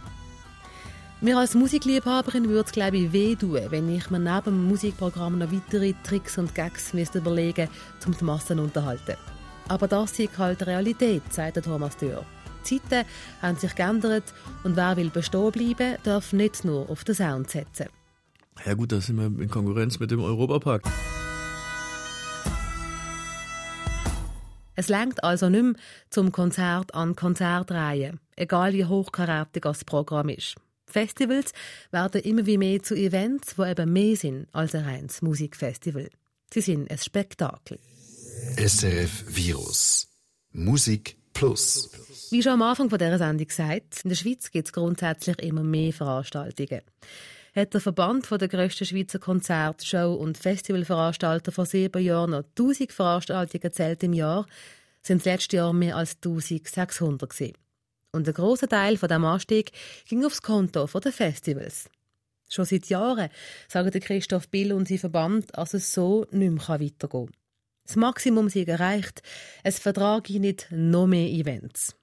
[1.21, 5.39] Mir als Musikliebhaberin würde es, glaube ich, weh tun, wenn ich mir neben dem Musikprogramm
[5.39, 9.17] noch weitere Tricks und Gags müsste überlegen müsste, um die Massen zu unterhalten.
[9.69, 12.25] Aber das ist halt Realität, sagt Thomas Dürr.
[12.69, 13.07] Die Zeiten
[13.41, 14.25] haben sich geändert
[14.65, 17.87] und wer will bestehen bleiben, darf nicht nur auf den Sound setzen.
[18.65, 20.85] Ja gut, da sind wir in Konkurrenz mit dem Europapark.
[24.75, 25.75] Es lenkt also nicht mehr
[26.11, 30.57] zum Konzert an Konzertreihen, egal wie hochkarätig das Programm ist.
[30.87, 31.53] Festivals
[31.91, 36.09] werden immer wie mehr zu Events, wo eben mehr sind als ein reines Musikfestival.
[36.53, 37.79] Sie sind ein Spektakel.
[38.57, 40.09] SRF Virus.
[40.53, 41.91] Musik Plus.
[42.31, 45.93] Wie schon am Anfang dieser Sendung gesagt, in der Schweiz gibt es grundsätzlich immer mehr
[45.93, 46.83] Veranstaltungen.
[47.55, 52.93] Hat der Verband der grössten Schweizer Konzert-, Show- und Festivalveranstalter vor sieben Jahren noch 1000
[52.93, 54.47] Veranstaltungen gezählt im Jahr,
[55.03, 57.53] sind es letztes Jahr mehr als 1600 gewesen.
[58.11, 59.73] Und ein großer Teil von dem Anstieg
[60.09, 61.91] ging aufs Konto der Festivals.
[62.49, 63.29] Schon seit Jahren
[63.69, 67.31] sagen Christoph Bill und sein Verband, dass es so nicht mehr weitergehen kann.
[67.85, 69.23] Das Maximum ist erreicht.
[69.63, 71.97] Es vertrage nicht noch mehr Events.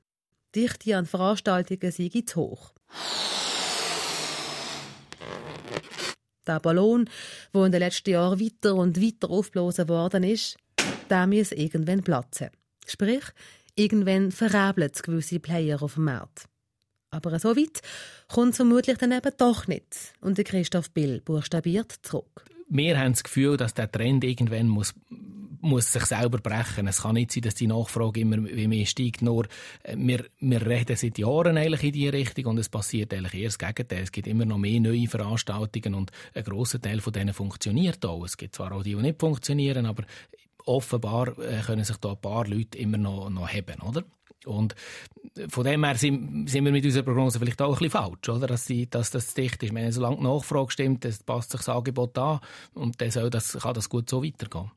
[0.56, 2.74] Dichte an Veranstaltungen sei zu hoch.
[6.50, 7.10] Der Ballon,
[7.54, 10.58] der in den letzten Jahren weiter und weiter aufgeblasen worden ist,
[11.10, 12.50] der muss irgendwann platzen.
[12.86, 13.24] Sprich,
[13.80, 16.50] Irgendwann verrebeln gewisse Player auf dem Markt.
[17.12, 17.82] Aber so weit
[18.28, 20.14] kommt es vermutlich dann eben doch nicht.
[20.20, 22.44] Und der Christoph Bill buchstabiert zurück.
[22.68, 24.94] Wir haben das Gefühl, dass der Trend irgendwann muss
[25.62, 26.88] muss sich selber brechen.
[26.88, 29.22] Es kann nicht sein, dass die Nachfrage immer mehr steigt.
[29.22, 29.46] Nur
[29.84, 33.48] äh, wir, wir reden seit Jahren eigentlich in diese Richtung und es passiert eigentlich eher
[33.48, 34.04] das Gegenteil.
[34.04, 38.24] Es gibt immer noch mehr neue Veranstaltungen und ein grosser Teil von denen funktioniert auch.
[38.26, 40.04] Es gibt zwar auch die, die nicht funktionieren, aber
[40.66, 44.04] offenbar äh, können sich da ein paar Leute immer noch, noch haben, oder?
[44.46, 44.74] Und
[45.50, 48.48] von dem her sind, sind wir mit unserer Prognose vielleicht auch ein bisschen falsch, oder?
[48.48, 49.74] Dass, die, dass das dicht ist.
[49.74, 52.40] Wenn solange die Nachfrage stimmt, passt sich das Angebot an
[52.74, 54.72] und dann soll das, kann das gut so weitergehen.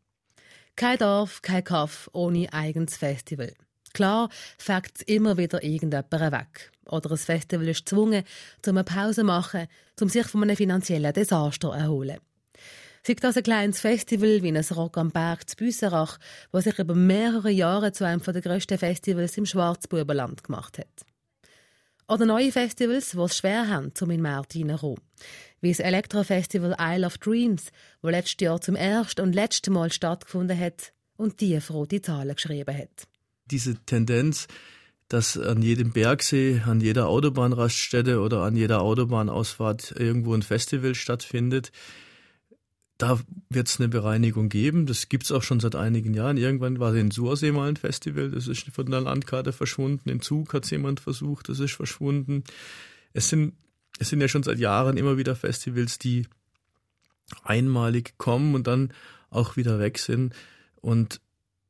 [0.76, 3.52] Kein Dorf, kein Kaff ohne eigenes Festival.
[3.92, 6.72] Klar fängt immer wieder irgendjemand weg.
[6.86, 8.24] Oder ein Festival ist gezwungen,
[8.66, 9.66] um eine Pause zu machen,
[10.00, 12.18] um sich von einem finanziellen Desaster zu erholen.
[13.04, 16.18] Sei das ein kleines Festival wie ein Rock am Berg zu Büsserach,
[16.52, 21.06] das sich über mehrere Jahre zu einem der grössten Festivals im Schwarzbubenland gemacht hat.
[22.08, 25.00] Oder neue Festivals, die es schwer haben, um in den Markt hineinzukommen.
[25.62, 27.70] Wie das Elektrofestival Isle of Dreams,
[28.02, 33.08] das letztes Jahr zum ersten und letzten Mal stattgefunden hat und tiefrote Zahlen geschrieben hat.
[33.46, 34.48] Diese Tendenz,
[35.08, 41.70] dass an jedem Bergsee, an jeder Autobahnraststätte oder an jeder Autobahnausfahrt irgendwo ein Festival stattfindet,
[42.98, 44.86] da wird es eine Bereinigung geben.
[44.86, 46.36] Das gibt es auch schon seit einigen Jahren.
[46.36, 50.08] Irgendwann war in Sursee mal ein Festival, das ist von der Landkarte verschwunden.
[50.08, 52.44] In Zug hat es jemand versucht, das ist verschwunden.
[53.12, 53.54] Es sind,
[53.98, 56.26] es sind ja schon seit Jahren immer wieder Festivals, die
[57.42, 58.92] einmalig kommen und dann
[59.30, 60.34] auch wieder weg sind.
[60.80, 61.20] Und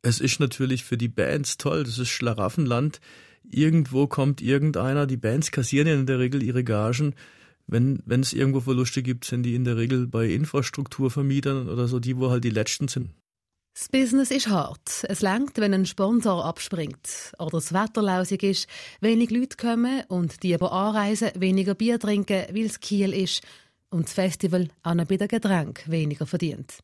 [0.02, 3.00] es ist natürlich für die Bands toll, das ist Schlaraffenland.
[3.44, 7.14] Irgendwo kommt irgendeiner, die Bands kassieren ja in der Regel ihre Gagen
[7.66, 12.00] wenn wenn es irgendwo Verluste gibt, sind die in der Regel bei Infrastrukturvermietern oder so,
[12.00, 13.10] die wo halt die letzten sind.
[13.74, 15.04] Das Business ist hart.
[15.08, 18.68] Es langt, wenn ein Sponsor abspringt oder das Wetter lausig ist,
[19.00, 23.42] wenig Leute kommen und die, die anreisen, weniger Bier trinken, weil es Kiel ist
[23.88, 26.78] und das Festival auch noch bei den Getränken weniger verdient.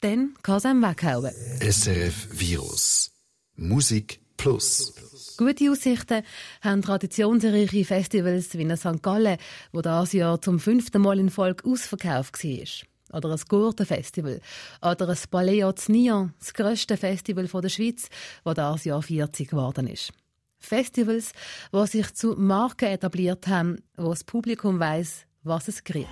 [0.00, 1.32] Dann kann es einem weghauen.
[1.60, 3.10] SRF Virus.
[3.56, 4.94] Musik Plus.
[5.36, 6.22] Gute Aussichten
[6.62, 9.02] haben traditionsreiche Festivals wie in St.
[9.02, 9.36] Gallen,
[9.72, 12.89] wo das Jahr zum fünften Mal in Folge ausverkauft war.
[13.12, 14.40] Oder ein Gurtenfestival.
[14.82, 18.08] Oder ein Paleo Nion, das grösste Festival der Schweiz,
[18.44, 20.12] das das Jahr 40 geworden ist.
[20.58, 21.32] Festivals,
[21.72, 26.08] die sich zu Marken etabliert haben, wo das Publikum weiß, was es kriegt.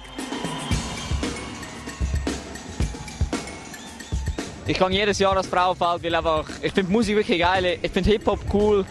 [4.67, 8.11] Ich gehe jedes Jahr als Frauenfeld, weil einfach, ich finde Musik wirklich geil, ich finde
[8.11, 8.85] Hip-Hop cool.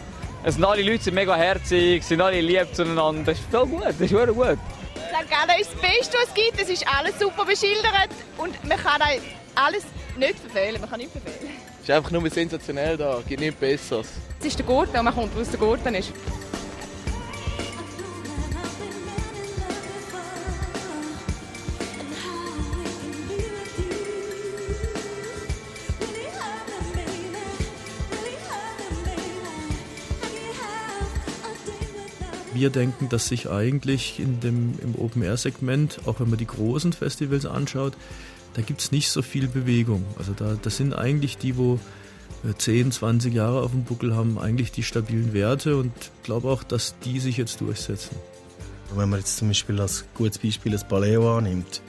[0.44, 3.24] Es sind alle Leute sind mega herzig, sind alle lieb zueinander.
[3.26, 4.58] Das ist voll gut, das ist gut.
[5.18, 5.30] St.
[5.32, 6.62] Gallen ist das Beste, was es gibt.
[6.62, 9.02] Es ist alles super beschildert und man kann
[9.56, 9.84] alles
[10.16, 10.80] nicht verfehlen.
[10.80, 11.54] Man kann nicht verfehlen.
[11.82, 14.08] Es ist einfach nur sensationell da, gibt nichts Besseres.
[14.40, 16.12] Es ist der Gurten und man kommt, wo es der Gurten ist.
[32.60, 37.46] Wir denken, dass sich eigentlich in dem, im Open-Air-Segment, auch wenn man die großen Festivals
[37.46, 37.94] anschaut,
[38.54, 40.04] da gibt es nicht so viel Bewegung.
[40.18, 41.80] Also da, das sind eigentlich die, wo
[42.58, 45.92] 10, äh, 20 Jahre auf dem Buckel haben, eigentlich die stabilen Werte und
[46.24, 48.16] glaube auch, dass die sich jetzt durchsetzen.
[48.96, 51.82] Wenn man jetzt zum Beispiel als gutes Beispiel das Paleo annimmt,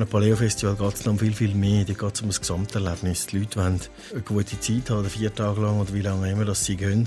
[0.00, 1.84] und ein Paleo-Festival geht es um viel, viel mehr.
[1.84, 3.26] Da geht es um das Gesamterlebnis.
[3.26, 3.80] Die Leute wollen
[4.12, 7.06] eine gute Zeit haben, vier Tage lang oder wie lange immer das sie gehen,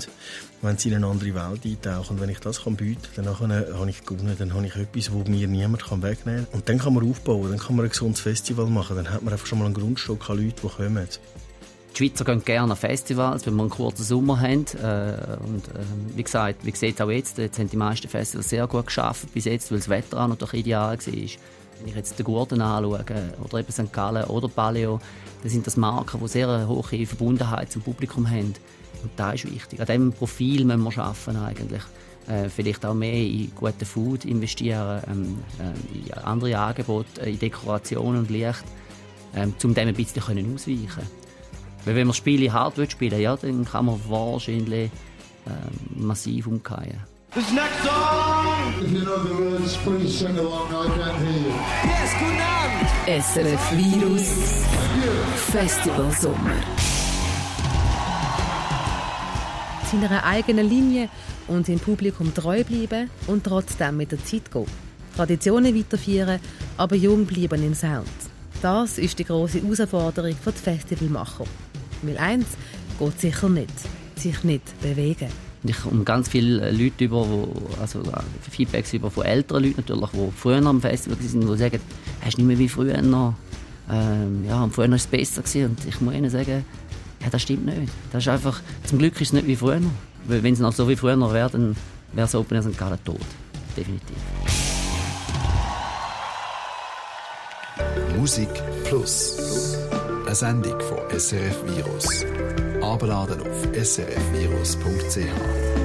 [0.62, 2.14] wenn sie in eine andere Welt eintauchen.
[2.14, 4.36] Und wenn ich das kann bieten kann, dann habe ich gewonnen.
[4.38, 6.54] Dann habe ich etwas, das mir niemand wegnehmen kann.
[6.54, 8.94] Und dann kann man aufbauen, dann kann man ein gesundes Festival machen.
[8.94, 11.08] Dann hat man einfach schon mal einen Grundstock an Leuten, die kommen.
[11.94, 14.66] Die Schweizer gehen gerne an Festivals, wenn wir einen kurzen Sommer haben.
[14.80, 15.82] Äh, und äh,
[16.14, 19.34] wie gesagt, wie sieht es auch jetzt, jetzt haben die meisten Festivals sehr gut geschafft
[19.34, 21.28] bis jetzt, weil das Wetter auch noch ideal war.
[21.84, 23.04] Wenn ich jetzt den Gurten anschaue,
[23.44, 23.92] oder eben St.
[23.92, 25.00] Gallen oder Paleo,
[25.42, 28.54] dann sind das Marken, die sehr eine hohe Verbundenheit zum Publikum haben.
[29.02, 29.80] Und das ist wichtig.
[29.80, 31.82] An diesem Profil müssen wir arbeiten eigentlich.
[32.26, 37.38] Äh, vielleicht auch mehr in guten Food investieren, ähm, äh, in andere Angebote, äh, in
[37.38, 38.64] Dekoration und Licht,
[39.36, 41.08] ähm, um dem ein bisschen können ausweichen können.
[41.84, 44.90] Weil wenn man Spiele hart spielen ja, dann kann man wahrscheinlich
[45.94, 47.13] massiv umkehren.
[47.34, 48.74] This next song!
[48.80, 50.72] If you know the words, please sing along.
[50.72, 51.54] I can't hear you.
[51.84, 52.88] Yes, guten Abend!
[53.08, 54.64] SRF Virus
[55.50, 56.54] Festival Sommer.
[59.90, 61.08] Seiner eigenen Linie
[61.48, 64.66] und dem Publikum treu bleiben und trotzdem mit der Zeit gehen.
[65.16, 66.38] Traditionen weiterführen,
[66.76, 68.06] aber jung bleiben im Sound.
[68.62, 71.46] Das ist die große Herausforderung für die Festivalmacher.
[72.02, 72.46] Weil eins
[72.96, 73.74] geht sicher nicht,
[74.14, 75.53] sich nicht bewegen.
[75.64, 77.48] Und ich komme ganz viele Leute über, wo,
[77.80, 81.80] also äh, Feedbacks über von älteren Leuten natürlich, die früher am Festival waren, die sagen,
[82.22, 83.32] hast du nicht mehr wie früher noch.
[83.90, 85.70] Ähm, ja, früher war es besser gewesen.
[85.70, 86.66] Und ich muss ihnen sagen,
[87.22, 87.90] ja, das stimmt nicht.
[88.12, 89.80] Das ist einfach, zum Glück ist es nicht wie früher.
[90.26, 91.74] Weil wenn es noch so wie früher wäre, dann
[92.12, 92.78] wäre es Open Air St.
[93.02, 93.20] Tot.
[93.74, 94.16] Definitiv.
[98.18, 98.50] Musik
[98.84, 99.78] Plus.
[100.26, 102.24] Eine Sendung von SRF Virus.
[102.84, 105.83] Abladen auf srfvirus.ch.